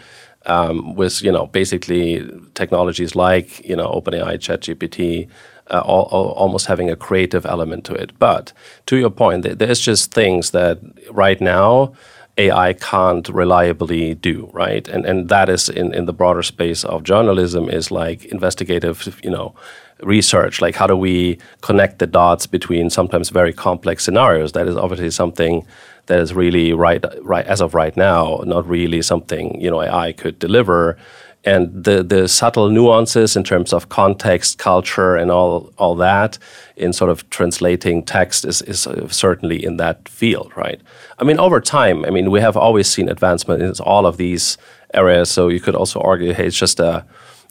um, 0.46 0.94
with 0.94 1.22
you 1.22 1.32
know 1.32 1.46
basically 1.46 2.28
technologies 2.54 3.14
like 3.14 3.64
you 3.66 3.76
know 3.76 3.88
OpenAI, 3.90 4.38
ChatGPT. 4.38 5.28
uh, 5.70 5.80
all, 5.84 6.04
all, 6.10 6.30
almost 6.32 6.66
having 6.66 6.90
a 6.90 6.96
creative 6.96 7.46
element 7.46 7.84
to 7.84 7.94
it. 7.94 8.10
But 8.18 8.52
to 8.86 8.96
your 8.96 9.10
point, 9.10 9.58
there's 9.58 9.80
just 9.80 10.12
things 10.12 10.50
that 10.50 10.80
right 11.10 11.40
now 11.40 11.92
AI 12.40 12.72
can't 12.74 13.28
reliably 13.28 14.14
do, 14.14 14.48
right? 14.52 14.88
And 14.88 15.06
and 15.06 15.28
that 15.28 15.48
is 15.48 15.68
in, 15.68 15.94
in 15.94 16.06
the 16.06 16.12
broader 16.12 16.42
space 16.42 16.84
of 16.84 17.02
journalism 17.02 17.68
is 17.68 17.90
like 17.90 18.24
investigative, 18.32 19.20
you 19.22 19.30
know, 19.30 19.54
research. 20.02 20.60
Like 20.60 20.76
how 20.76 20.86
do 20.86 20.96
we 20.96 21.38
connect 21.60 21.98
the 21.98 22.06
dots 22.06 22.46
between 22.46 22.90
sometimes 22.90 23.30
very 23.30 23.52
complex 23.52 24.04
scenarios? 24.04 24.52
That 24.52 24.68
is 24.68 24.76
obviously 24.76 25.10
something 25.10 25.66
that 26.06 26.20
is 26.20 26.34
really 26.34 26.72
right 26.72 27.04
right 27.22 27.46
as 27.46 27.60
of 27.60 27.74
right 27.74 27.96
now, 27.96 28.42
not 28.46 28.68
really 28.68 29.02
something, 29.02 29.60
you 29.60 29.70
know, 29.70 29.82
AI 29.82 30.12
could 30.12 30.38
deliver 30.38 30.96
and 31.44 31.84
the 31.84 32.02
the 32.02 32.28
subtle 32.28 32.68
nuances 32.68 33.36
in 33.36 33.44
terms 33.44 33.72
of 33.72 33.88
context, 33.88 34.58
culture, 34.58 35.16
and 35.16 35.30
all 35.30 35.72
all 35.78 35.94
that 35.94 36.38
in 36.76 36.92
sort 36.92 37.10
of 37.10 37.28
translating 37.30 38.02
text 38.02 38.44
is 38.44 38.62
is 38.62 38.86
certainly 39.08 39.64
in 39.64 39.76
that 39.78 40.08
field, 40.08 40.52
right? 40.56 40.80
I 41.18 41.24
mean, 41.24 41.38
over 41.38 41.60
time, 41.60 42.04
I 42.04 42.10
mean, 42.10 42.30
we 42.30 42.40
have 42.40 42.56
always 42.56 42.88
seen 42.88 43.08
advancement 43.08 43.62
in 43.62 43.72
all 43.84 44.06
of 44.06 44.16
these 44.16 44.58
areas. 44.92 45.30
So 45.30 45.48
you 45.48 45.60
could 45.60 45.74
also 45.74 46.00
argue, 46.00 46.32
hey, 46.32 46.46
it's 46.46 46.58
just 46.58 46.80
a, 46.80 47.04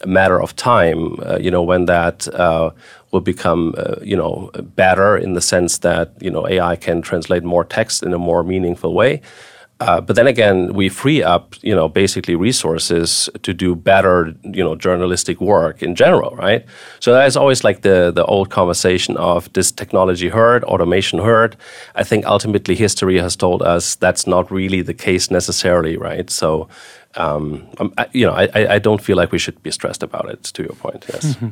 a 0.03 0.07
matter 0.07 0.41
of 0.41 0.55
time, 0.55 1.19
uh, 1.25 1.37
you 1.39 1.49
know, 1.51 1.63
when 1.63 1.85
that 1.85 2.27
uh, 2.27 2.71
will 3.11 3.21
become, 3.21 3.73
uh, 3.77 3.95
you 4.03 4.15
know, 4.15 4.51
better 4.75 5.17
in 5.17 5.33
the 5.33 5.41
sense 5.41 5.79
that 5.79 6.11
you 6.19 6.29
know 6.29 6.47
AI 6.47 6.75
can 6.75 7.01
translate 7.01 7.43
more 7.43 7.65
text 7.65 8.03
in 8.03 8.13
a 8.13 8.19
more 8.19 8.43
meaningful 8.43 8.93
way. 8.93 9.21
Uh, 9.81 10.01
but 10.01 10.15
then 10.17 10.27
again, 10.27 10.73
we 10.73 10.89
free 10.89 11.23
up, 11.23 11.55
you 11.61 11.73
know, 11.73 11.87
basically 11.87 12.35
resources 12.35 13.29
to 13.43 13.53
do 13.53 13.75
better, 13.75 14.35
you 14.43 14.61
know, 14.61 14.75
journalistic 14.75 15.39
work 15.39 15.81
in 15.81 15.95
general, 15.95 16.35
right? 16.35 16.65
So 16.99 17.13
that 17.13 17.27
is 17.27 17.37
always 17.37 17.63
like 17.63 17.81
the 17.81 18.11
the 18.11 18.25
old 18.25 18.49
conversation 18.49 19.15
of 19.17 19.51
this 19.53 19.71
technology 19.71 20.27
hurt, 20.27 20.63
automation 20.65 21.19
hurt. 21.19 21.55
I 21.95 22.03
think 22.03 22.25
ultimately 22.25 22.75
history 22.75 23.19
has 23.19 23.37
told 23.37 23.61
us 23.61 23.95
that's 23.95 24.27
not 24.27 24.51
really 24.51 24.81
the 24.81 24.93
case 24.93 25.31
necessarily, 25.31 25.95
right? 25.95 26.29
So, 26.29 26.67
um, 27.15 27.65
um 27.77 27.93
I, 27.97 28.05
you 28.11 28.25
know, 28.25 28.33
I, 28.33 28.75
I 28.75 28.79
don't 28.79 29.01
feel 29.01 29.15
like 29.15 29.31
we 29.31 29.39
should 29.39 29.63
be 29.63 29.71
stressed 29.71 30.03
about 30.03 30.29
it. 30.29 30.43
To 30.53 30.63
your 30.63 30.75
point, 30.75 31.05
yes. 31.13 31.23
Mm 31.23 31.33
-hmm. 31.39 31.51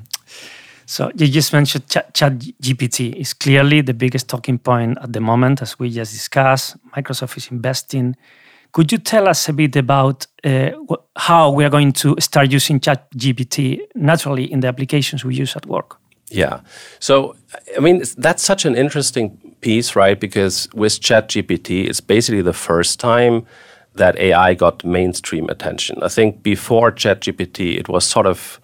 So 0.90 1.12
you 1.16 1.28
just 1.28 1.52
mentioned 1.52 1.90
Chat, 1.90 2.14
Chat 2.14 2.40
GPT 2.62 3.14
is 3.14 3.34
clearly 3.34 3.82
the 3.82 3.94
biggest 3.94 4.30
talking 4.30 4.58
point 4.58 4.98
at 5.02 5.12
the 5.12 5.20
moment, 5.20 5.62
as 5.62 5.78
we 5.78 5.90
just 5.90 6.14
discussed. 6.14 6.78
Microsoft 6.96 7.36
is 7.36 7.52
investing. 7.52 8.16
Could 8.72 8.94
you 8.94 8.98
tell 8.98 9.28
us 9.28 9.50
a 9.50 9.54
bit 9.54 9.76
about 9.76 10.28
uh, 10.46 10.72
how 11.18 11.52
we 11.52 11.66
are 11.66 11.70
going 11.70 11.92
to 11.92 12.16
start 12.20 12.52
using 12.54 12.80
Chat 12.80 13.12
GPT 13.12 13.82
naturally 13.96 14.50
in 14.50 14.62
the 14.62 14.70
applications 14.70 15.26
we 15.26 15.36
use 15.36 15.58
at 15.58 15.66
work? 15.66 15.98
Yeah. 16.30 16.62
So, 17.00 17.36
I 17.76 17.82
mean, 17.82 18.04
that's 18.18 18.44
such 18.44 18.64
an 18.64 18.76
interesting 18.76 19.56
piece, 19.60 19.94
right? 19.94 20.18
Because 20.18 20.70
with 20.74 21.02
ChatGPT, 21.02 21.90
it's 21.90 22.00
basically 22.00 22.42
the 22.42 22.54
first 22.54 22.98
time 22.98 23.46
that 23.96 24.18
AI 24.18 24.54
got 24.54 24.86
mainstream 24.86 25.50
attention. 25.50 26.02
I 26.02 26.08
think 26.08 26.44
before 26.44 26.94
ChatGPT, 26.94 27.78
it 27.78 27.90
was 27.90 28.06
sort 28.06 28.26
of 28.26 28.62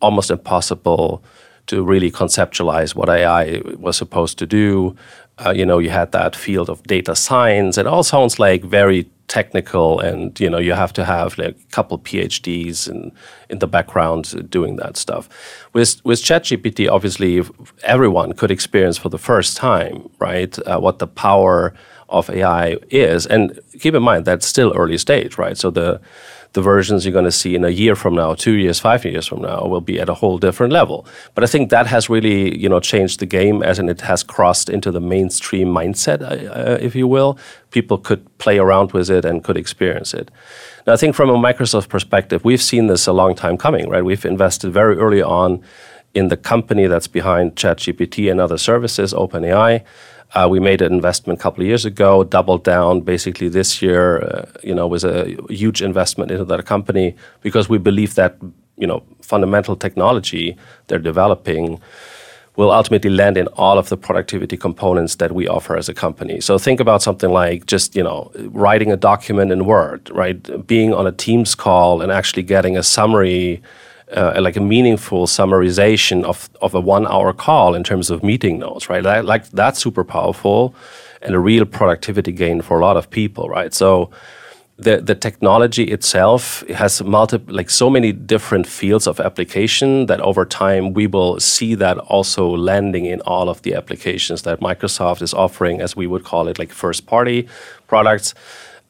almost 0.00 0.30
impossible 0.30 1.24
to 1.66 1.82
really 1.82 2.10
conceptualize 2.10 2.94
what 2.94 3.08
AI 3.08 3.62
was 3.78 3.96
supposed 3.96 4.38
to 4.38 4.46
do. 4.46 4.96
Uh, 5.44 5.50
you 5.50 5.66
know, 5.66 5.78
you 5.78 5.90
had 5.90 6.12
that 6.12 6.34
field 6.34 6.70
of 6.70 6.82
data 6.84 7.14
science. 7.14 7.76
It 7.76 7.86
all 7.86 8.02
sounds 8.02 8.38
like 8.38 8.64
very 8.64 9.06
technical, 9.28 10.00
and 10.00 10.38
you 10.40 10.48
know, 10.48 10.58
you 10.58 10.72
have 10.72 10.92
to 10.94 11.04
have 11.04 11.36
like 11.36 11.56
a 11.56 11.72
couple 11.72 11.98
PhDs 11.98 12.88
in 12.88 13.12
in 13.50 13.58
the 13.58 13.66
background 13.66 14.50
doing 14.50 14.76
that 14.76 14.96
stuff. 14.96 15.28
With 15.72 16.02
with 16.04 16.22
ChatGPT, 16.22 16.88
obviously, 16.90 17.42
everyone 17.82 18.32
could 18.32 18.50
experience 18.50 18.98
for 18.98 19.10
the 19.10 19.18
first 19.18 19.56
time, 19.56 20.08
right, 20.18 20.58
uh, 20.66 20.78
what 20.78 20.98
the 20.98 21.06
power 21.06 21.74
of 22.08 22.30
AI 22.30 22.76
is. 22.90 23.26
And 23.26 23.58
keep 23.80 23.94
in 23.94 24.02
mind 24.02 24.24
that's 24.24 24.46
still 24.46 24.72
early 24.76 24.98
stage, 24.98 25.38
right? 25.38 25.58
So 25.58 25.70
the 25.70 26.00
the 26.56 26.62
versions 26.62 27.04
you're 27.04 27.12
going 27.12 27.26
to 27.26 27.40
see 27.42 27.54
in 27.54 27.64
a 27.64 27.68
year 27.68 27.94
from 27.94 28.14
now, 28.14 28.34
two 28.34 28.54
years, 28.54 28.80
five 28.80 29.04
years 29.04 29.26
from 29.26 29.42
now, 29.42 29.66
will 29.66 29.82
be 29.82 30.00
at 30.00 30.08
a 30.08 30.14
whole 30.14 30.38
different 30.38 30.72
level. 30.72 31.06
But 31.34 31.44
I 31.44 31.46
think 31.46 31.68
that 31.68 31.86
has 31.86 32.08
really, 32.08 32.58
you 32.58 32.68
know, 32.70 32.80
changed 32.80 33.20
the 33.20 33.26
game 33.26 33.62
as 33.62 33.78
in 33.78 33.90
it 33.90 34.00
has 34.00 34.22
crossed 34.22 34.70
into 34.70 34.90
the 34.90 35.00
mainstream 35.00 35.68
mindset, 35.68 36.22
uh, 36.22 36.50
uh, 36.50 36.78
if 36.80 36.94
you 36.94 37.06
will. 37.06 37.38
People 37.72 37.98
could 37.98 38.22
play 38.38 38.56
around 38.58 38.92
with 38.92 39.10
it 39.10 39.26
and 39.26 39.44
could 39.44 39.58
experience 39.58 40.14
it. 40.14 40.30
Now, 40.86 40.94
I 40.94 40.96
think 40.96 41.14
from 41.14 41.28
a 41.28 41.34
Microsoft 41.34 41.90
perspective, 41.90 42.42
we've 42.42 42.62
seen 42.62 42.86
this 42.86 43.06
a 43.06 43.12
long 43.12 43.34
time 43.34 43.58
coming, 43.58 43.90
right? 43.90 44.02
We've 44.02 44.24
invested 44.24 44.72
very 44.72 44.96
early 44.96 45.20
on 45.20 45.62
in 46.14 46.28
the 46.28 46.38
company 46.38 46.86
that's 46.86 47.06
behind 47.08 47.56
ChatGPT 47.56 48.30
and 48.30 48.40
other 48.40 48.56
services, 48.56 49.12
OpenAI. 49.12 49.84
Uh, 50.34 50.48
we 50.50 50.60
made 50.60 50.82
an 50.82 50.92
investment 50.92 51.38
a 51.38 51.42
couple 51.42 51.62
of 51.62 51.68
years 51.68 51.84
ago, 51.84 52.24
doubled 52.24 52.64
down 52.64 53.00
basically 53.00 53.48
this 53.48 53.80
year, 53.80 54.22
uh, 54.22 54.46
you 54.62 54.74
know, 54.74 54.86
was 54.86 55.04
a 55.04 55.36
huge 55.48 55.80
investment 55.82 56.30
into 56.30 56.44
that 56.44 56.66
company 56.66 57.14
because 57.42 57.68
we 57.68 57.78
believe 57.78 58.14
that, 58.16 58.36
you 58.76 58.86
know, 58.86 59.02
fundamental 59.22 59.76
technology 59.76 60.56
they're 60.88 60.98
developing 60.98 61.80
will 62.56 62.70
ultimately 62.70 63.10
land 63.10 63.36
in 63.36 63.46
all 63.48 63.78
of 63.78 63.88
the 63.88 63.96
productivity 63.96 64.56
components 64.56 65.16
that 65.16 65.32
we 65.32 65.46
offer 65.46 65.76
as 65.76 65.88
a 65.88 65.94
company. 65.94 66.40
So 66.40 66.58
think 66.58 66.80
about 66.80 67.02
something 67.02 67.30
like 67.30 67.66
just, 67.66 67.94
you 67.94 68.02
know, 68.02 68.32
writing 68.50 68.90
a 68.90 68.96
document 68.96 69.52
in 69.52 69.66
Word, 69.66 70.10
right? 70.10 70.66
Being 70.66 70.94
on 70.94 71.06
a 71.06 71.12
Teams 71.12 71.54
call 71.54 72.00
and 72.00 72.10
actually 72.10 72.42
getting 72.42 72.76
a 72.76 72.82
summary 72.82 73.62
uh, 74.14 74.38
like 74.40 74.56
a 74.56 74.60
meaningful 74.60 75.26
summarization 75.26 76.24
of, 76.24 76.48
of 76.60 76.74
a 76.74 76.80
one 76.80 77.06
hour 77.06 77.32
call 77.32 77.74
in 77.74 77.82
terms 77.82 78.10
of 78.10 78.22
meeting 78.22 78.58
notes, 78.58 78.88
right? 78.88 79.02
That, 79.02 79.24
like 79.24 79.48
that's 79.50 79.80
super 79.80 80.04
powerful 80.04 80.74
and 81.22 81.34
a 81.34 81.38
real 81.38 81.64
productivity 81.64 82.32
gain 82.32 82.62
for 82.62 82.78
a 82.78 82.84
lot 82.84 82.96
of 82.96 83.10
people, 83.10 83.48
right? 83.48 83.74
So 83.74 84.10
the 84.78 85.00
the 85.00 85.14
technology 85.14 85.84
itself 85.84 86.62
has 86.68 87.02
multiple 87.02 87.54
like 87.54 87.70
so 87.70 87.88
many 87.88 88.12
different 88.12 88.66
fields 88.66 89.06
of 89.06 89.18
application 89.20 90.06
that 90.06 90.20
over 90.20 90.44
time 90.44 90.92
we 90.92 91.06
will 91.06 91.40
see 91.40 91.74
that 91.74 91.96
also 91.98 92.54
landing 92.54 93.06
in 93.06 93.20
all 93.22 93.48
of 93.48 93.62
the 93.62 93.74
applications 93.74 94.42
that 94.42 94.60
Microsoft 94.60 95.22
is 95.22 95.32
offering 95.32 95.80
as 95.80 95.96
we 95.96 96.06
would 96.06 96.24
call 96.24 96.46
it 96.46 96.58
like 96.58 96.72
first 96.72 97.06
party 97.06 97.48
products 97.86 98.34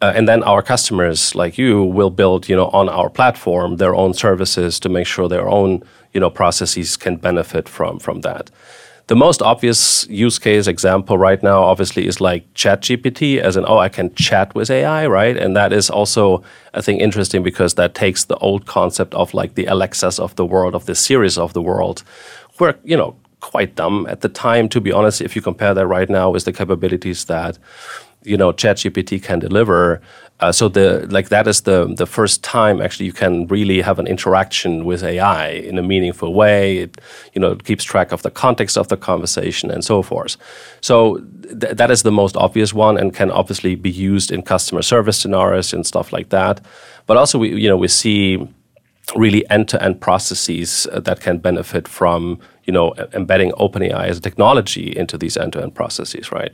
uh, 0.03 0.12
and 0.15 0.29
then 0.29 0.43
our 0.43 0.62
customers 0.62 1.35
like 1.35 1.57
you 1.57 1.83
will 1.83 2.11
build, 2.11 2.49
you 2.49 2.57
know, 2.57 2.69
on 2.69 2.88
our 2.88 3.09
platform 3.09 3.76
their 3.76 3.95
own 3.95 4.15
services 4.15 4.79
to 4.81 4.88
make 4.88 5.07
sure 5.07 5.29
their 5.29 5.49
own, 5.49 5.83
you 6.12 6.21
know, 6.21 6.31
processes 6.31 6.97
can 6.97 7.17
benefit 7.17 7.69
from 7.69 7.99
from 7.99 8.21
that. 8.21 8.50
The 9.09 9.15
most 9.15 9.41
obvious 9.41 10.05
use 10.09 10.37
case 10.41 10.67
example 10.67 11.17
right 11.17 11.41
now, 11.41 11.62
obviously, 11.62 12.09
is 12.09 12.21
like 12.21 12.53
ChatGPT, 12.55 13.38
as 13.38 13.57
in, 13.57 13.65
oh, 13.65 13.79
I 13.79 13.88
can 13.88 14.12
chat 14.17 14.53
with 14.57 14.69
AI, 14.69 15.07
right? 15.07 15.37
And 15.37 15.55
that 15.55 15.73
is 15.73 15.88
also, 15.88 16.43
I 16.75 16.81
think, 16.81 17.00
interesting 17.00 17.45
because 17.45 17.75
that 17.75 17.95
takes 17.95 18.25
the 18.25 18.37
old 18.38 18.67
concept 18.67 19.15
of 19.15 19.33
like 19.33 19.55
the 19.55 19.67
Alexas 19.67 20.19
of 20.19 20.35
the 20.35 20.45
world, 20.45 20.75
of 20.75 20.87
the 20.87 20.97
Siris 20.97 21.38
of 21.38 21.53
the 21.53 21.62
world, 21.62 22.03
were, 22.59 22.75
you 22.83 22.97
know, 22.97 23.15
quite 23.41 23.76
dumb 23.76 24.09
at 24.11 24.23
the 24.23 24.29
time, 24.29 24.69
to 24.71 24.81
be 24.81 24.91
honest, 24.91 25.21
if 25.21 25.37
you 25.37 25.43
compare 25.43 25.73
that 25.73 25.87
right 25.87 26.11
now 26.11 26.31
with 26.31 26.45
the 26.45 26.53
capabilities 26.53 27.26
that 27.26 27.59
you 28.26 28.37
know 28.37 28.52
ChatGPT 28.52 29.23
can 29.23 29.38
deliver. 29.38 30.00
Uh, 30.40 30.52
so 30.52 30.68
the 30.68 31.06
like 31.11 31.30
that 31.30 31.47
is 31.47 31.62
the 31.62 31.87
the 31.97 32.06
first 32.06 32.45
time 32.45 32.83
actually 32.83 33.06
you 33.06 33.12
can 33.12 33.47
really 33.47 33.80
have 33.80 33.99
an 33.99 34.06
interaction 34.06 34.85
with 34.85 35.02
AI 35.02 35.49
in 35.49 35.78
a 35.78 35.83
meaningful 35.83 36.35
way. 36.35 36.78
It 36.78 37.00
you 37.33 37.40
know 37.40 37.52
it 37.52 37.64
keeps 37.64 37.85
track 37.85 38.12
of 38.12 38.23
the 38.23 38.30
context 38.30 38.76
of 38.76 38.88
the 38.88 38.97
conversation 38.97 39.71
and 39.71 39.85
so 39.85 40.02
forth. 40.02 40.37
So 40.80 41.18
th 41.61 41.76
that 41.76 41.90
is 41.90 42.02
the 42.02 42.12
most 42.23 42.37
obvious 42.37 42.75
one 42.75 43.00
and 43.00 43.16
can 43.16 43.30
obviously 43.30 43.76
be 43.76 43.90
used 44.12 44.30
in 44.35 44.42
customer 44.42 44.83
service 44.83 45.18
scenarios 45.23 45.75
and 45.75 45.87
stuff 45.87 46.12
like 46.12 46.28
that. 46.28 46.61
But 47.06 47.16
also 47.16 47.38
we 47.38 47.49
you 47.62 47.68
know 47.71 47.80
we 47.80 47.88
see 47.88 48.38
really 49.14 49.42
end-to-end 49.50 50.00
processes 50.00 50.88
uh, 50.92 50.99
that 51.00 51.21
can 51.21 51.38
benefit 51.38 51.88
from 51.88 52.38
you 52.66 52.73
know 52.73 52.95
embedding 53.12 53.52
OpenAI 53.52 54.09
as 54.11 54.18
a 54.18 54.21
technology 54.21 54.87
into 54.97 55.16
these 55.16 55.37
end-to-end 55.40 55.73
-end 55.73 55.75
processes, 55.75 56.33
right? 56.33 56.52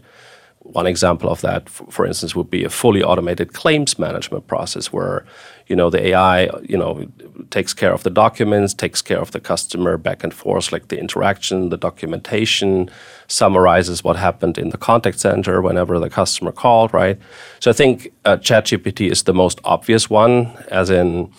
One 0.64 0.87
example 0.87 1.28
of 1.28 1.40
that, 1.40 1.69
for 1.69 2.07
instance, 2.07 2.37
would 2.37 2.50
be 2.50 2.64
a 2.64 2.71
fully 2.71 3.02
automated 3.02 3.52
claims 3.52 3.99
management 3.99 4.47
process 4.47 4.92
where, 4.92 5.25
you 5.66 5.75
know, 5.75 5.90
the 5.90 6.09
AI, 6.09 6.45
you 6.62 6.78
know, 6.78 7.07
takes 7.50 7.75
care 7.75 7.92
of 7.92 8.04
the 8.04 8.11
documents, 8.11 8.73
takes 8.73 9.02
care 9.02 9.19
of 9.19 9.33
the 9.33 9.40
customer 9.40 9.97
back 9.97 10.23
and 10.23 10.33
forth, 10.33 10.71
like 10.71 10.88
the 10.88 10.99
interaction, 10.99 11.71
the 11.71 11.76
documentation, 11.76 12.88
summarizes 13.26 14.04
what 14.04 14.16
happened 14.16 14.57
in 14.57 14.71
the 14.71 14.78
contact 14.78 15.19
center 15.19 15.61
whenever 15.61 15.99
the 15.99 16.09
customer 16.09 16.52
called, 16.52 16.95
right? 16.95 17.19
So 17.59 17.71
I 17.71 17.75
think 17.75 18.12
uh, 18.25 18.37
ChatGPT 18.37 19.11
is 19.11 19.25
the 19.25 19.35
most 19.35 19.61
obvious 19.64 20.09
one, 20.09 20.52
as 20.71 20.90
in 20.90 21.33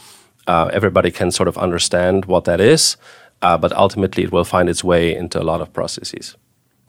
uh, 0.48 0.70
everybody 0.74 1.12
can 1.12 1.32
sort 1.32 1.48
of 1.48 1.58
understand 1.58 2.26
what 2.26 2.44
that 2.44 2.60
is, 2.60 2.98
uh, 3.42 3.58
but 3.58 3.72
ultimately 3.72 4.24
it 4.24 4.32
will 4.34 4.44
find 4.44 4.70
its 4.70 4.84
way 4.84 5.16
into 5.16 5.42
a 5.42 5.44
lot 5.44 5.62
of 5.62 5.72
processes. 5.72 6.36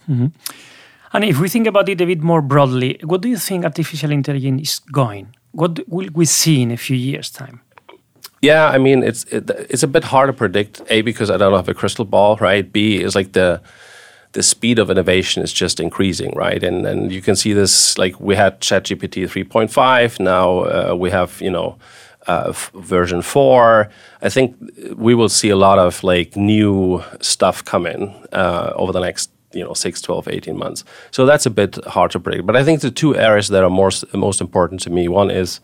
Mm 0.08 0.18
-hmm. 0.18 0.30
And 1.14 1.24
if 1.24 1.38
we 1.38 1.48
think 1.48 1.68
about 1.68 1.88
it 1.88 2.00
a 2.00 2.06
bit 2.06 2.22
more 2.22 2.42
broadly, 2.42 2.98
what 3.04 3.20
do 3.20 3.28
you 3.28 3.38
think 3.38 3.64
artificial 3.64 4.10
intelligence 4.10 4.62
is 4.62 4.78
going? 4.80 5.34
What 5.52 5.88
will 5.88 6.08
we 6.12 6.24
see 6.24 6.60
in 6.60 6.72
a 6.72 6.76
few 6.76 6.96
years' 6.96 7.30
time? 7.30 7.60
Yeah, 8.42 8.68
I 8.68 8.78
mean 8.78 9.04
it's 9.04 9.24
it, 9.24 9.48
it's 9.70 9.84
a 9.84 9.86
bit 9.88 10.04
hard 10.04 10.28
to 10.28 10.32
predict. 10.32 10.82
A 10.90 11.02
because 11.02 11.30
I 11.30 11.36
don't 11.36 11.54
have 11.54 11.68
a 11.68 11.74
crystal 11.74 12.04
ball, 12.04 12.36
right? 12.36 12.70
B 12.70 13.00
is 13.00 13.14
like 13.14 13.32
the 13.32 13.62
the 14.32 14.42
speed 14.42 14.80
of 14.80 14.90
innovation 14.90 15.42
is 15.42 15.52
just 15.52 15.78
increasing, 15.78 16.32
right? 16.36 16.62
And 16.62 16.84
and 16.84 17.12
you 17.12 17.22
can 17.22 17.36
see 17.36 17.54
this 17.54 17.96
like 17.96 18.18
we 18.20 18.34
had 18.34 18.60
ChatGPT 18.60 19.24
3.5. 19.28 20.20
Now 20.20 20.58
uh, 20.58 20.94
we 20.98 21.10
have 21.10 21.40
you 21.40 21.50
know 21.50 21.78
uh, 22.26 22.52
version 22.74 23.22
four. 23.22 23.88
I 24.20 24.28
think 24.28 24.56
we 24.96 25.14
will 25.14 25.28
see 25.28 25.50
a 25.50 25.56
lot 25.56 25.78
of 25.78 26.02
like 26.02 26.36
new 26.36 27.02
stuff 27.20 27.64
coming 27.64 28.12
uh, 28.32 28.72
over 28.74 28.92
the 28.92 29.00
next 29.00 29.30
you 29.54 29.64
know 29.64 29.74
6 29.74 30.00
12 30.00 30.28
18 30.28 30.56
months. 30.56 30.84
So 31.10 31.26
that's 31.26 31.46
a 31.46 31.50
bit 31.50 31.82
hard 31.86 32.10
to 32.12 32.20
predict. 32.20 32.46
But 32.46 32.56
i 32.56 32.64
think 32.64 32.80
the 32.80 32.90
two 32.90 33.16
areas 33.16 33.48
that 33.48 33.62
are 33.62 33.70
most 33.70 34.04
most 34.14 34.40
important 34.40 34.80
to 34.82 34.90
me 34.90 35.08
one 35.08 35.30
is 35.30 35.60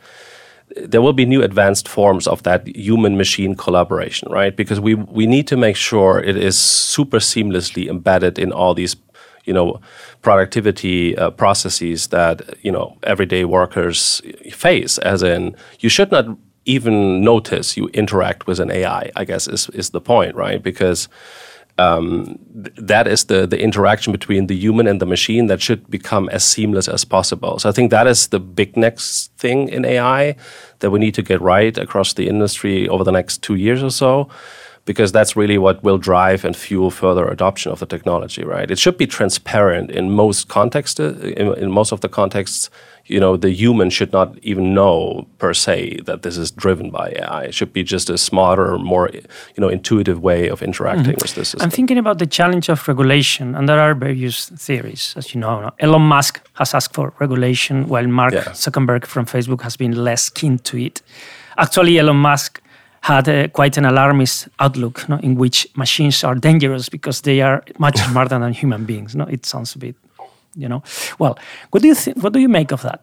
there 0.76 1.02
will 1.02 1.12
be 1.12 1.26
new 1.26 1.42
advanced 1.42 1.88
forms 1.88 2.28
of 2.28 2.42
that 2.44 2.66
human 2.76 3.16
machine 3.16 3.54
collaboration 3.56 4.30
right? 4.30 4.56
Because 4.56 4.80
we 4.80 4.94
we 4.94 5.26
need 5.26 5.46
to 5.48 5.56
make 5.56 5.76
sure 5.76 6.20
it 6.20 6.36
is 6.36 6.56
super 6.58 7.18
seamlessly 7.18 7.88
embedded 7.88 8.38
in 8.38 8.52
all 8.52 8.74
these 8.74 8.96
you 9.44 9.54
know 9.54 9.80
productivity 10.22 11.16
uh, 11.16 11.30
processes 11.30 12.08
that 12.08 12.42
you 12.62 12.72
know 12.72 12.96
everyday 13.02 13.44
workers 13.44 14.22
face 14.52 14.98
as 14.98 15.22
in 15.22 15.56
you 15.80 15.88
should 15.88 16.10
not 16.10 16.26
even 16.64 17.22
notice 17.22 17.76
you 17.76 17.88
interact 17.88 18.46
with 18.46 18.60
an 18.60 18.70
AI, 18.70 19.10
I 19.16 19.24
guess 19.24 19.48
is 19.48 19.68
is 19.70 19.90
the 19.90 20.00
point, 20.00 20.34
right? 20.36 20.62
Because 20.62 21.08
um, 21.80 22.38
th 22.64 22.88
that 22.92 23.06
is 23.06 23.24
the 23.24 23.40
the 23.52 23.60
interaction 23.68 24.12
between 24.12 24.46
the 24.46 24.58
human 24.64 24.86
and 24.86 25.00
the 25.00 25.06
machine 25.06 25.48
that 25.48 25.60
should 25.60 25.82
become 25.90 26.24
as 26.36 26.42
seamless 26.52 26.88
as 26.88 27.04
possible. 27.04 27.58
So 27.58 27.68
I 27.70 27.72
think 27.72 27.90
that 27.90 28.06
is 28.06 28.28
the 28.28 28.40
big 28.40 28.76
next 28.76 29.32
thing 29.42 29.68
in 29.76 29.84
AI 29.84 30.36
that 30.80 30.90
we 30.92 30.98
need 30.98 31.14
to 31.14 31.22
get 31.22 31.40
right 31.40 31.78
across 31.78 32.14
the 32.14 32.26
industry 32.28 32.88
over 32.88 33.04
the 33.04 33.12
next 33.18 33.42
two 33.46 33.56
years 33.56 33.82
or 33.82 33.90
so 33.90 34.28
because 34.84 35.12
that's 35.12 35.36
really 35.36 35.58
what 35.58 35.82
will 35.84 35.98
drive 35.98 36.44
and 36.44 36.56
fuel 36.56 36.90
further 36.90 37.28
adoption 37.28 37.70
of 37.72 37.78
the 37.78 37.86
technology, 37.86 38.44
right? 38.44 38.70
It 38.70 38.78
should 38.78 38.96
be 38.96 39.06
transparent 39.06 39.90
in 39.90 40.10
most 40.10 40.48
contexts, 40.48 40.98
in, 40.98 41.54
in, 41.54 41.70
most 41.70 41.92
of 41.92 42.00
the 42.00 42.08
contexts. 42.08 42.70
You 43.10 43.20
know, 43.20 43.36
the 43.36 43.50
human 43.50 43.90
should 43.90 44.12
not 44.12 44.38
even 44.42 44.72
know 44.72 45.26
per 45.38 45.52
se 45.52 46.00
that 46.04 46.22
this 46.22 46.36
is 46.36 46.50
driven 46.50 46.90
by 46.90 47.06
AI. 47.20 47.42
It 47.48 47.54
should 47.54 47.72
be 47.72 47.82
just 47.82 48.08
a 48.08 48.16
smarter, 48.16 48.78
more 48.78 49.10
you 49.12 49.60
know, 49.62 49.68
intuitive 49.68 50.22
way 50.22 50.48
of 50.48 50.62
interacting 50.62 51.14
mm 51.14 51.22
with 51.22 51.34
this. 51.34 51.48
System. 51.50 51.62
I'm 51.62 51.70
thinking 51.70 51.98
about 51.98 52.18
the 52.18 52.26
challenge 52.26 52.68
of 52.68 52.86
regulation, 52.86 53.54
and 53.56 53.68
there 53.68 53.80
are 53.80 53.94
various 53.94 54.48
theories, 54.50 55.14
as 55.16 55.34
you 55.34 55.40
know. 55.40 55.70
Elon 55.80 56.02
Musk 56.02 56.40
has 56.54 56.74
asked 56.74 56.94
for 56.94 57.12
regulation, 57.18 57.88
while 57.88 58.06
Mark 58.06 58.32
yeah. 58.32 58.54
Zuckerberg 58.54 59.06
from 59.06 59.26
Facebook 59.26 59.62
has 59.62 59.76
been 59.76 59.92
less 60.04 60.28
keen 60.28 60.58
to 60.58 60.76
it. 60.78 61.02
Actually, 61.56 61.98
Elon 61.98 62.16
Musk 62.16 62.62
had 63.02 63.28
a, 63.28 63.48
quite 63.48 63.76
an 63.76 63.84
alarmist 63.84 64.48
outlook 64.58 65.08
no, 65.08 65.16
in 65.16 65.34
which 65.34 65.66
machines 65.74 66.22
are 66.22 66.34
dangerous 66.34 66.88
because 66.88 67.22
they 67.22 67.40
are 67.40 67.64
much 67.78 67.98
smarter 68.10 68.38
than 68.38 68.52
human 68.52 68.84
beings. 68.84 69.14
No, 69.14 69.24
it 69.24 69.46
sounds 69.46 69.74
a 69.74 69.78
bit, 69.78 69.96
you 70.54 70.68
know. 70.68 70.82
Well, 71.18 71.38
what 71.70 71.82
do 71.82 71.88
you 71.88 71.94
think? 71.94 72.22
What 72.22 72.32
do 72.32 72.38
you 72.38 72.48
make 72.48 72.72
of 72.72 72.82
that? 72.82 73.02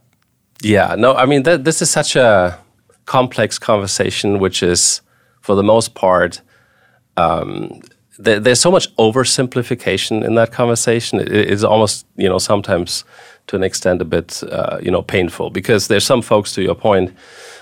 Yeah, 0.62 0.96
no, 0.98 1.14
I 1.16 1.26
mean 1.26 1.44
th 1.44 1.64
this 1.64 1.82
is 1.82 1.90
such 1.90 2.16
a 2.16 2.58
complex 3.06 3.60
conversation, 3.60 4.40
which 4.40 4.64
is 4.64 5.02
for 5.42 5.56
the 5.56 5.64
most 5.64 5.94
part. 5.94 6.42
Um, 7.16 7.82
th 8.26 8.44
there's 8.44 8.62
so 8.62 8.72
much 8.72 8.88
oversimplification 8.96 10.24
in 10.28 10.36
that 10.36 10.52
conversation. 10.52 11.20
It 11.20 11.52
is 11.56 11.64
almost, 11.64 12.06
you 12.16 12.30
know, 12.30 12.40
sometimes 12.40 13.06
to 13.48 13.56
an 13.56 13.64
extent 13.64 14.02
a 14.02 14.06
bit, 14.06 14.44
uh, 14.52 14.78
you 14.82 14.92
know, 14.92 15.02
painful 15.02 15.50
because 15.50 15.88
there's 15.88 16.06
some 16.06 16.22
folks, 16.22 16.54
to 16.54 16.62
your 16.62 16.76
point, 16.76 17.12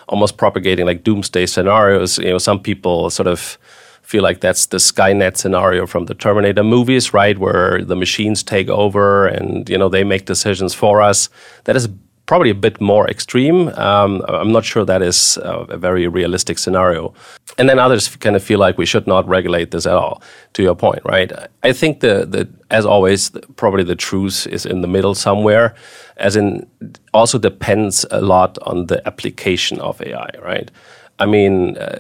almost 0.07 0.37
propagating 0.37 0.87
like 0.87 1.03
doomsday 1.03 1.45
scenarios. 1.45 2.17
You 2.17 2.31
know, 2.31 2.39
some 2.39 2.59
people 2.59 3.09
sort 3.09 3.27
of 3.27 3.57
feel 4.05 4.23
like 4.23 4.39
that's 4.39 4.67
the 4.67 4.77
Skynet 4.77 5.37
scenario 5.37 5.87
from 5.87 6.05
the 6.05 6.13
Terminator 6.13 6.63
movies, 6.63 7.13
right, 7.13 7.37
where 7.37 7.83
the 7.83 7.95
machines 7.95 8.43
take 8.43 8.69
over 8.69 9.27
and 9.27 9.69
you 9.69 9.77
know 9.77 9.89
they 9.89 10.03
make 10.03 10.25
decisions 10.25 10.73
for 10.73 11.01
us. 11.01 11.29
That 11.65 11.75
is 11.75 11.89
probably 12.25 12.49
a 12.49 12.55
bit 12.55 12.81
more 12.81 13.07
extreme. 13.09 13.69
Um, 13.69 14.23
I'm 14.27 14.51
not 14.51 14.65
sure 14.65 14.85
that 14.85 15.01
is 15.01 15.37
uh, 15.37 15.65
a 15.69 15.77
very 15.77 16.07
realistic 16.07 16.57
scenario. 16.57 17.13
And 17.57 17.69
then 17.69 17.79
others 17.79 18.15
kind 18.15 18.35
of 18.35 18.43
feel 18.43 18.59
like 18.59 18.77
we 18.77 18.85
should 18.85 19.07
not 19.07 19.27
regulate 19.27 19.71
this 19.71 19.85
at 19.85 19.93
all. 19.93 20.21
To 20.53 20.63
your 20.63 20.75
point, 20.75 21.01
right? 21.05 21.31
I 21.63 21.73
think 21.73 21.99
the 21.99 22.25
the 22.25 22.47
as 22.71 22.85
always, 22.85 23.31
probably 23.55 23.83
the 23.83 23.95
truth 23.95 24.47
is 24.47 24.65
in 24.65 24.81
the 24.81 24.87
middle 24.87 25.15
somewhere. 25.15 25.75
As 26.17 26.35
in, 26.35 26.65
also 27.13 27.37
depends 27.37 28.05
a 28.09 28.21
lot 28.21 28.57
on 28.61 28.87
the 28.87 29.05
application 29.07 29.79
of 29.81 30.01
AI, 30.01 30.29
right? 30.41 30.71
I 31.19 31.25
mean, 31.25 31.77
uh, 31.77 31.99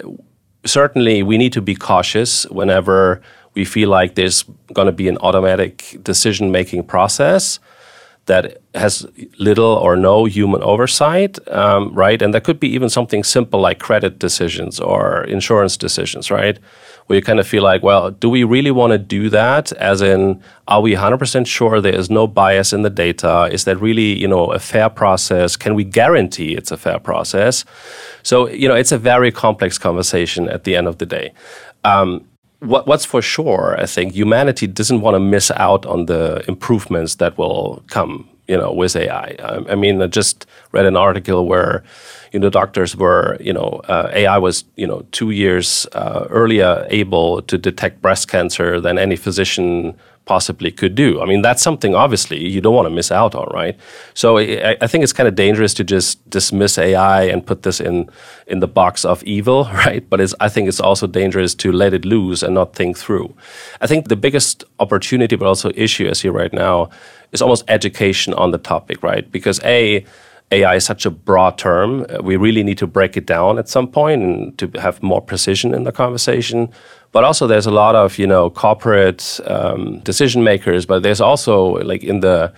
certainly 0.65 1.23
we 1.23 1.37
need 1.37 1.53
to 1.53 1.61
be 1.61 1.75
cautious 1.75 2.45
whenever 2.47 3.21
we 3.53 3.63
feel 3.65 3.89
like 3.89 4.15
there's 4.15 4.43
going 4.73 4.87
to 4.87 4.91
be 4.91 5.07
an 5.07 5.17
automatic 5.19 5.97
decision 6.03 6.51
making 6.51 6.83
process 6.83 7.59
that 8.25 8.57
has 8.73 9.05
little 9.37 9.73
or 9.75 9.95
no 9.95 10.25
human 10.25 10.63
oversight, 10.63 11.37
um, 11.49 11.93
right? 11.93 12.21
And 12.21 12.33
that 12.33 12.43
could 12.43 12.59
be 12.59 12.67
even 12.69 12.89
something 12.89 13.23
simple 13.23 13.61
like 13.61 13.79
credit 13.79 14.17
decisions 14.17 14.79
or 14.79 15.23
insurance 15.25 15.77
decisions, 15.77 16.31
right? 16.31 16.57
Where 17.05 17.17
you 17.17 17.23
kind 17.23 17.39
of 17.39 17.47
feel 17.47 17.61
like, 17.61 17.83
well, 17.83 18.09
do 18.09 18.29
we 18.29 18.43
really 18.43 18.71
want 18.71 18.91
to 18.91 18.97
do 18.97 19.29
that? 19.29 19.71
As 19.73 20.01
in, 20.01 20.41
are 20.67 20.81
we 20.81 20.95
100% 20.95 21.45
sure 21.45 21.79
there 21.79 21.93
is 21.93 22.09
no 22.09 22.25
bias 22.25 22.73
in 22.73 22.81
the 22.81 22.89
data? 22.89 23.47
Is 23.51 23.65
that 23.65 23.77
really, 23.77 24.17
you 24.19 24.27
know, 24.27 24.51
a 24.51 24.59
fair 24.59 24.89
process? 24.89 25.55
Can 25.55 25.75
we 25.75 25.83
guarantee 25.83 26.55
it's 26.55 26.71
a 26.71 26.77
fair 26.77 26.97
process? 26.97 27.63
So, 28.23 28.49
you 28.49 28.67
know, 28.67 28.75
it's 28.75 28.91
a 28.91 28.97
very 28.97 29.31
complex 29.31 29.77
conversation 29.77 30.49
at 30.49 30.63
the 30.63 30.75
end 30.75 30.87
of 30.87 30.97
the 30.97 31.05
day. 31.05 31.31
Um, 31.83 32.25
what, 32.65 32.87
what's 32.87 33.05
for 33.05 33.21
sure, 33.21 33.75
I 33.79 33.85
think 33.85 34.13
humanity 34.13 34.67
doesn't 34.67 35.01
want 35.01 35.15
to 35.15 35.19
miss 35.19 35.51
out 35.51 35.85
on 35.85 36.05
the 36.05 36.43
improvements 36.47 37.15
that 37.15 37.37
will 37.37 37.83
come, 37.87 38.29
you 38.47 38.57
know, 38.57 38.71
with 38.71 38.95
AI. 38.95 39.35
I, 39.39 39.71
I 39.71 39.75
mean, 39.75 40.01
I 40.01 40.07
just 40.07 40.45
read 40.71 40.85
an 40.85 40.95
article 40.95 41.47
where, 41.47 41.83
you 42.31 42.39
know, 42.39 42.49
doctors 42.49 42.95
were, 42.95 43.37
you 43.39 43.53
know, 43.53 43.81
uh, 43.87 44.09
AI 44.13 44.37
was, 44.37 44.65
you 44.75 44.87
know, 44.87 45.05
two 45.11 45.31
years 45.31 45.87
uh, 45.93 46.27
earlier 46.29 46.85
able 46.89 47.41
to 47.43 47.57
detect 47.57 48.01
breast 48.01 48.27
cancer 48.27 48.81
than 48.81 48.97
any 48.97 49.15
physician 49.15 49.95
possibly 50.25 50.71
could 50.71 50.95
do. 50.95 51.21
I 51.21 51.25
mean, 51.25 51.41
that's 51.41 51.61
something 51.61 51.95
obviously 51.95 52.43
you 52.43 52.61
don't 52.61 52.75
want 52.75 52.87
to 52.87 52.89
miss 52.93 53.11
out 53.11 53.35
on, 53.35 53.47
right? 53.53 53.77
So 54.13 54.37
I, 54.37 54.75
I 54.81 54.87
think 54.87 55.03
it's 55.03 55.13
kind 55.13 55.27
of 55.27 55.35
dangerous 55.35 55.73
to 55.75 55.83
just 55.83 56.27
dismiss 56.29 56.77
AI 56.77 57.23
and 57.23 57.45
put 57.45 57.61
this 57.63 57.79
in 57.79 58.09
in 58.47 58.59
the 58.59 58.67
box 58.67 59.05
of 59.05 59.23
evil, 59.23 59.65
right? 59.85 60.07
But 60.09 60.33
I 60.39 60.49
think 60.49 60.67
it's 60.67 60.79
also 60.79 61.07
dangerous 61.07 61.55
to 61.55 61.71
let 61.71 61.93
it 61.93 62.05
loose 62.05 62.43
and 62.43 62.53
not 62.53 62.75
think 62.75 62.97
through. 62.97 63.33
I 63.81 63.87
think 63.87 64.07
the 64.07 64.15
biggest 64.15 64.63
opportunity, 64.79 65.35
but 65.35 65.47
also 65.47 65.71
issue, 65.75 66.09
I 66.09 66.13
see 66.13 66.29
right 66.29 66.53
now, 66.53 66.89
is 67.31 67.41
almost 67.41 67.63
education 67.67 68.33
on 68.33 68.51
the 68.51 68.57
topic, 68.57 69.03
right? 69.03 69.29
Because 69.31 69.59
a 69.63 70.05
AI 70.51 70.75
is 70.75 70.85
such 70.85 71.05
a 71.05 71.11
broad 71.11 71.57
term. 71.57 72.05
We 72.21 72.35
really 72.35 72.63
need 72.63 72.77
to 72.77 72.87
break 72.87 73.17
it 73.17 73.25
down 73.25 73.57
at 73.57 73.67
some 73.67 73.87
point 73.87 74.21
and 74.21 74.57
to 74.57 74.69
have 74.79 75.01
more 75.01 75.21
precision 75.21 75.73
in 75.73 75.83
the 75.83 75.91
conversation. 75.91 76.69
But 77.11 77.23
also, 77.23 77.47
there's 77.47 77.65
a 77.65 77.71
lot 77.71 77.95
of 77.95 78.17
you 78.19 78.27
know 78.27 78.49
corporate 78.49 79.39
um, 79.47 79.99
decision 79.99 80.43
makers, 80.43 80.85
but 80.85 81.01
there's 81.01 81.21
also 81.21 81.77
like 81.83 82.03
in 82.03 82.19
the 82.19 82.53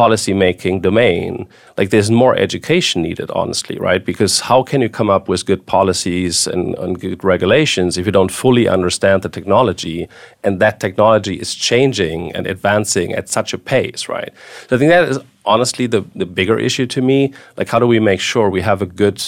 policy 0.00 0.32
making 0.32 0.80
domain, 0.80 1.46
like 1.76 1.90
there's 1.90 2.10
more 2.10 2.34
education 2.46 3.02
needed, 3.02 3.30
honestly, 3.32 3.76
right? 3.78 4.02
Because 4.10 4.34
how 4.48 4.62
can 4.62 4.80
you 4.80 4.88
come 4.88 5.10
up 5.16 5.28
with 5.28 5.44
good 5.44 5.62
policies 5.66 6.46
and, 6.46 6.74
and, 6.82 6.98
good 6.98 7.22
regulations 7.22 7.98
if 7.98 8.06
you 8.06 8.12
don't 8.18 8.32
fully 8.44 8.66
understand 8.76 9.20
the 9.22 9.28
technology 9.28 10.08
and 10.44 10.52
that 10.58 10.80
technology 10.80 11.34
is 11.44 11.54
changing 11.54 12.20
and 12.34 12.46
advancing 12.46 13.08
at 13.12 13.28
such 13.28 13.52
a 13.52 13.58
pace, 13.58 14.08
right? 14.08 14.32
So 14.68 14.76
I 14.76 14.78
think 14.78 14.90
that 14.90 15.06
is 15.12 15.18
honestly 15.44 15.86
the, 15.86 16.02
the 16.22 16.28
bigger 16.40 16.58
issue 16.58 16.86
to 16.96 17.02
me. 17.02 17.18
Like, 17.58 17.68
how 17.72 17.78
do 17.78 17.86
we 17.86 18.00
make 18.00 18.20
sure 18.20 18.48
we 18.48 18.62
have 18.62 18.80
a 18.80 18.90
good 19.02 19.20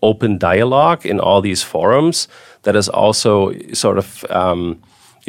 open 0.00 0.38
dialogue 0.38 1.04
in 1.04 1.18
all 1.18 1.40
these 1.40 1.62
forums 1.64 2.28
that 2.62 2.76
is 2.76 2.88
also 2.88 3.52
sort 3.72 3.98
of 3.98 4.24
um, 4.30 4.80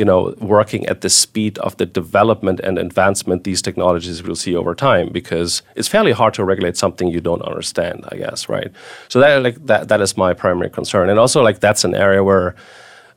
you 0.01 0.05
know 0.09 0.21
working 0.55 0.83
at 0.91 1.01
the 1.01 1.09
speed 1.09 1.53
of 1.59 1.71
the 1.77 1.87
development 2.01 2.59
and 2.67 2.77
advancement 2.87 3.39
these 3.43 3.61
technologies 3.61 4.17
will 4.27 4.39
see 4.43 4.55
over 4.61 4.73
time 4.89 5.07
because 5.19 5.61
it's 5.77 5.89
fairly 5.95 6.13
hard 6.21 6.33
to 6.33 6.43
regulate 6.51 6.75
something 6.83 7.07
you 7.07 7.21
don't 7.29 7.43
understand 7.51 7.97
i 8.13 8.15
guess 8.23 8.41
right? 8.51 8.71
So 9.07 9.19
that 9.19 9.41
like 9.41 9.65
that 9.65 9.87
that 9.87 10.01
is 10.01 10.17
my 10.17 10.33
primary 10.33 10.69
concern. 10.69 11.09
And 11.09 11.19
also 11.19 11.41
like 11.41 11.59
that's 11.59 11.83
an 11.83 11.95
area 11.95 12.23
where 12.23 12.55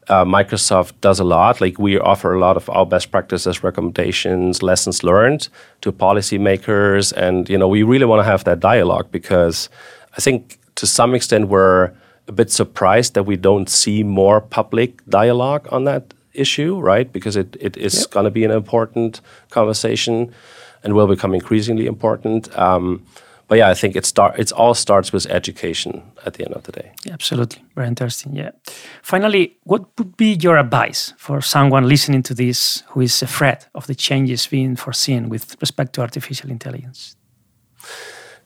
uh, 0.08 0.24
Microsoft 0.24 0.92
does 1.00 1.18
a 1.18 1.24
lot. 1.24 1.60
Like 1.60 1.78
we 1.78 1.98
offer 1.98 2.34
a 2.34 2.38
lot 2.38 2.56
of 2.56 2.68
our 2.68 2.86
best 2.86 3.10
practices, 3.10 3.62
recommendations, 3.62 4.62
lessons 4.62 5.02
learned 5.02 5.48
to 5.80 5.92
policymakers, 5.92 7.12
and 7.12 7.48
you 7.48 7.58
know 7.58 7.68
we 7.68 7.82
really 7.82 8.06
want 8.06 8.20
to 8.20 8.24
have 8.24 8.44
that 8.44 8.60
dialogue 8.60 9.10
because 9.10 9.68
I 10.16 10.20
think 10.20 10.58
to 10.76 10.86
some 10.86 11.14
extent 11.14 11.48
we're 11.48 11.92
a 12.26 12.32
bit 12.32 12.50
surprised 12.50 13.14
that 13.14 13.24
we 13.24 13.36
don't 13.36 13.68
see 13.68 14.02
more 14.02 14.40
public 14.40 15.04
dialogue 15.08 15.68
on 15.70 15.84
that 15.84 16.14
issue, 16.34 16.78
right? 16.80 17.12
Because 17.12 17.36
it, 17.36 17.56
it 17.60 17.76
is 17.76 18.00
yep. 18.00 18.10
going 18.10 18.24
to 18.24 18.30
be 18.30 18.44
an 18.44 18.50
important 18.50 19.20
conversation 19.50 20.32
and 20.82 20.94
will 20.94 21.06
become 21.06 21.34
increasingly 21.34 21.86
important. 21.86 22.56
Um, 22.58 23.06
but 23.46 23.58
yeah, 23.58 23.68
I 23.68 23.74
think 23.74 23.96
it 23.96 24.06
start 24.06 24.38
it 24.38 24.52
all 24.52 24.74
starts 24.74 25.12
with 25.12 25.26
education 25.26 26.02
at 26.24 26.34
the 26.34 26.44
end 26.44 26.54
of 26.54 26.62
the 26.62 26.72
day. 26.72 26.92
Yeah, 27.04 27.12
absolutely, 27.12 27.62
very 27.74 27.88
interesting. 27.88 28.36
Yeah. 28.36 28.50
Finally, 29.02 29.58
what 29.64 29.82
would 29.98 30.16
be 30.16 30.38
your 30.40 30.56
advice 30.56 31.12
for 31.18 31.42
someone 31.42 31.86
listening 31.86 32.22
to 32.22 32.34
this 32.34 32.82
who 32.88 33.02
is 33.02 33.22
afraid 33.22 33.58
of 33.74 33.86
the 33.86 33.94
changes 33.94 34.46
being 34.46 34.76
foreseen 34.76 35.28
with 35.28 35.56
respect 35.60 35.92
to 35.94 36.00
artificial 36.00 36.50
intelligence? 36.50 37.16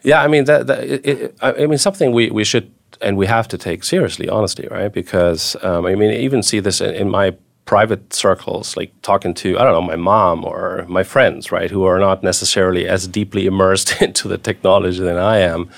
Yeah, 0.03 0.25
I 0.25 0.29
mean 0.29 0.45
that. 0.45 0.67
that 0.67 0.85
it, 0.85 1.07
it, 1.07 1.37
I 1.41 1.67
mean 1.67 1.79
something 1.79 2.13
we 2.13 2.31
we 2.31 2.45
should 2.45 2.71
and 3.01 3.17
we 3.17 3.27
have 3.27 3.47
to 3.49 3.59
take 3.59 3.85
seriously, 3.85 4.29
honestly, 4.29 4.67
right? 4.71 4.93
Because 4.93 5.57
um, 5.63 5.87
I 5.87 5.95
mean, 5.95 6.11
I 6.11 6.17
even 6.17 6.43
see 6.43 6.61
this 6.61 6.81
in, 6.81 6.95
in 6.95 7.11
my 7.11 7.37
private 7.69 8.15
circles, 8.15 8.79
like 8.79 8.91
talking 9.03 9.35
to, 9.35 9.59
I 9.59 9.63
don't 9.63 9.75
know, 9.75 9.83
my 9.83 9.95
mom 9.95 10.43
or 10.43 10.87
my 10.89 11.03
friends, 11.03 11.53
right, 11.53 11.71
who 11.71 11.85
are 11.85 11.99
not 11.99 12.23
necessarily 12.23 12.89
as 12.89 13.07
deeply 13.07 13.45
immersed 13.45 14.01
into 14.07 14.27
the 14.27 14.39
technology 14.39 15.01
than 15.01 15.19
I 15.19 15.41
am. 15.41 15.69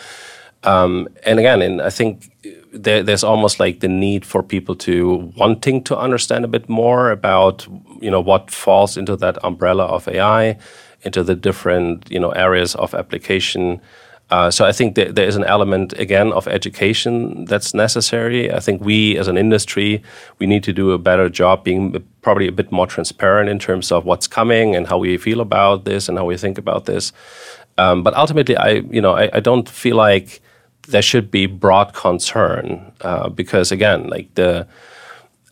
Um, 0.62 1.08
and 1.26 1.40
again, 1.40 1.60
and 1.62 1.82
I 1.82 1.90
think 1.90 2.30
there, 2.72 3.02
there's 3.02 3.24
almost 3.24 3.58
like 3.58 3.80
the 3.80 3.88
need 3.88 4.24
for 4.24 4.40
people 4.40 4.76
to 4.76 5.32
wanting 5.36 5.82
to 5.82 5.98
understand 5.98 6.44
a 6.44 6.48
bit 6.48 6.68
more 6.68 7.10
about, 7.10 7.66
you 8.00 8.10
know, 8.10 8.20
what 8.20 8.52
falls 8.52 8.96
into 8.96 9.16
that 9.16 9.44
umbrella 9.44 9.86
of 9.86 10.06
AI, 10.06 10.58
into 11.02 11.24
the 11.24 11.34
different, 11.34 12.08
you 12.08 12.20
know, 12.20 12.30
areas 12.30 12.76
of 12.76 12.94
application. 12.94 13.80
Uh, 14.30 14.48
so 14.50 14.64
I 14.64 14.70
think 14.70 14.94
there 14.94 15.26
is 15.26 15.34
an 15.34 15.44
element 15.44 15.92
again 15.98 16.32
of 16.32 16.46
education 16.46 17.46
that's 17.46 17.74
necessary. 17.74 18.52
I 18.52 18.60
think 18.60 18.80
we, 18.80 19.18
as 19.18 19.26
an 19.26 19.36
industry, 19.36 20.02
we 20.38 20.46
need 20.46 20.62
to 20.64 20.72
do 20.72 20.92
a 20.92 20.98
better 20.98 21.28
job 21.28 21.64
being 21.64 22.04
probably 22.22 22.46
a 22.46 22.52
bit 22.52 22.70
more 22.70 22.86
transparent 22.86 23.48
in 23.48 23.58
terms 23.58 23.90
of 23.90 24.04
what's 24.04 24.28
coming 24.28 24.76
and 24.76 24.86
how 24.86 24.98
we 24.98 25.16
feel 25.18 25.40
about 25.40 25.84
this 25.84 26.08
and 26.08 26.16
how 26.16 26.24
we 26.24 26.36
think 26.36 26.58
about 26.58 26.84
this. 26.84 27.12
Um, 27.76 28.02
but 28.04 28.14
ultimately, 28.14 28.56
I 28.56 28.70
you 28.90 29.00
know 29.00 29.14
I, 29.16 29.30
I, 29.32 29.40
don't 29.40 29.68
feel 29.68 29.96
like 29.96 30.40
there 30.88 31.02
should 31.02 31.30
be 31.30 31.46
broad 31.46 31.94
concern 31.94 32.92
uh, 33.00 33.30
because 33.30 33.72
again, 33.72 34.08
like 34.08 34.34
the 34.34 34.66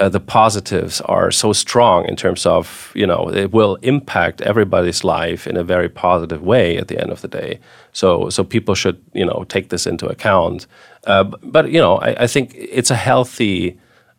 uh, 0.00 0.08
the 0.08 0.20
positives 0.20 1.00
are 1.02 1.30
so 1.30 1.52
strong 1.52 2.04
in 2.06 2.14
terms 2.14 2.46
of 2.46 2.92
you 2.94 3.06
know 3.06 3.30
it 3.30 3.52
will 3.52 3.76
impact 3.82 4.40
everybody's 4.42 5.02
life 5.02 5.46
in 5.46 5.56
a 5.56 5.64
very 5.64 5.88
positive 5.88 6.42
way 6.42 6.76
at 6.76 6.88
the 6.88 7.00
end 7.00 7.10
of 7.10 7.20
the 7.20 7.28
day. 7.28 7.58
So 7.92 8.30
so 8.30 8.44
people 8.44 8.74
should 8.74 9.02
you 9.12 9.24
know 9.24 9.44
take 9.48 9.68
this 9.68 9.86
into 9.86 10.06
account. 10.06 10.66
Uh, 11.06 11.24
but 11.24 11.70
you 11.70 11.80
know 11.80 11.96
I, 11.96 12.24
I, 12.24 12.26
think 12.26 12.54
it's 12.54 12.90
a 12.90 12.96
healthy 12.96 13.78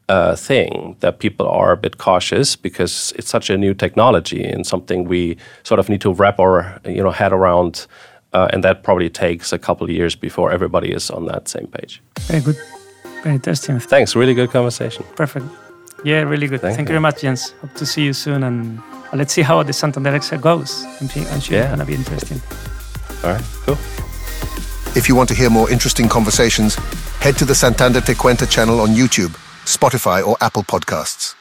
uh, 0.09 0.35
thing 0.35 0.95
that 0.99 1.19
people 1.19 1.47
are 1.47 1.71
a 1.71 1.77
bit 1.77 1.97
cautious 1.97 2.55
because 2.55 3.13
it's 3.15 3.29
such 3.29 3.49
a 3.49 3.57
new 3.57 3.73
technology 3.73 4.43
and 4.43 4.65
something 4.65 5.05
we 5.05 5.37
sort 5.63 5.79
of 5.79 5.87
need 5.87 6.01
to 6.01 6.13
wrap 6.13 6.39
our 6.39 6.79
you 6.85 7.03
know 7.03 7.11
head 7.11 7.31
around. 7.31 7.87
Uh, 8.31 8.47
and 8.53 8.63
that 8.63 8.83
probably 8.83 9.09
takes 9.09 9.51
a 9.51 9.57
couple 9.57 9.83
of 9.85 9.89
years 9.89 10.15
before 10.15 10.51
everybody 10.51 10.91
is 10.91 11.09
on 11.09 11.25
that 11.25 11.47
same 11.47 11.65
page. 11.65 11.99
Very 12.27 12.41
good. 12.41 12.57
Very 13.23 13.35
interesting. 13.35 13.79
Thanks. 13.79 14.15
Really 14.15 14.35
good 14.35 14.51
conversation. 14.51 15.03
Perfect. 15.15 15.45
Yeah, 16.03 16.21
really 16.21 16.47
good. 16.47 16.61
Thank, 16.61 16.75
Thank 16.75 16.89
you 16.89 16.93
very 16.93 17.01
much, 17.01 17.21
Jens. 17.21 17.51
Hope 17.61 17.73
to 17.75 17.85
see 17.85 18.03
you 18.03 18.13
soon. 18.13 18.43
And 18.43 18.81
let's 19.13 19.33
see 19.33 19.41
how 19.41 19.61
the 19.63 19.73
Santander 19.73 20.15
Excel 20.15 20.39
goes. 20.39 20.83
I'm, 20.83 21.09
I'm 21.31 21.39
sure 21.39 21.57
yeah. 21.57 21.63
it's 21.63 21.75
going 21.75 21.79
to 21.79 21.85
be 21.85 21.95
interesting. 21.95 22.41
All 23.23 23.31
right, 23.31 23.43
cool. 23.65 23.77
If 24.95 25.07
you 25.07 25.15
want 25.15 25.29
to 25.29 25.35
hear 25.35 25.49
more 25.49 25.69
interesting 25.69 26.09
conversations, 26.09 26.75
head 27.19 27.37
to 27.37 27.45
the 27.45 27.55
Santander 27.55 28.01
Te 28.01 28.13
Cuenta 28.13 28.49
channel 28.49 28.79
on 28.81 28.89
YouTube, 28.89 29.35
Spotify, 29.65 30.25
or 30.25 30.35
Apple 30.41 30.63
Podcasts. 30.63 31.35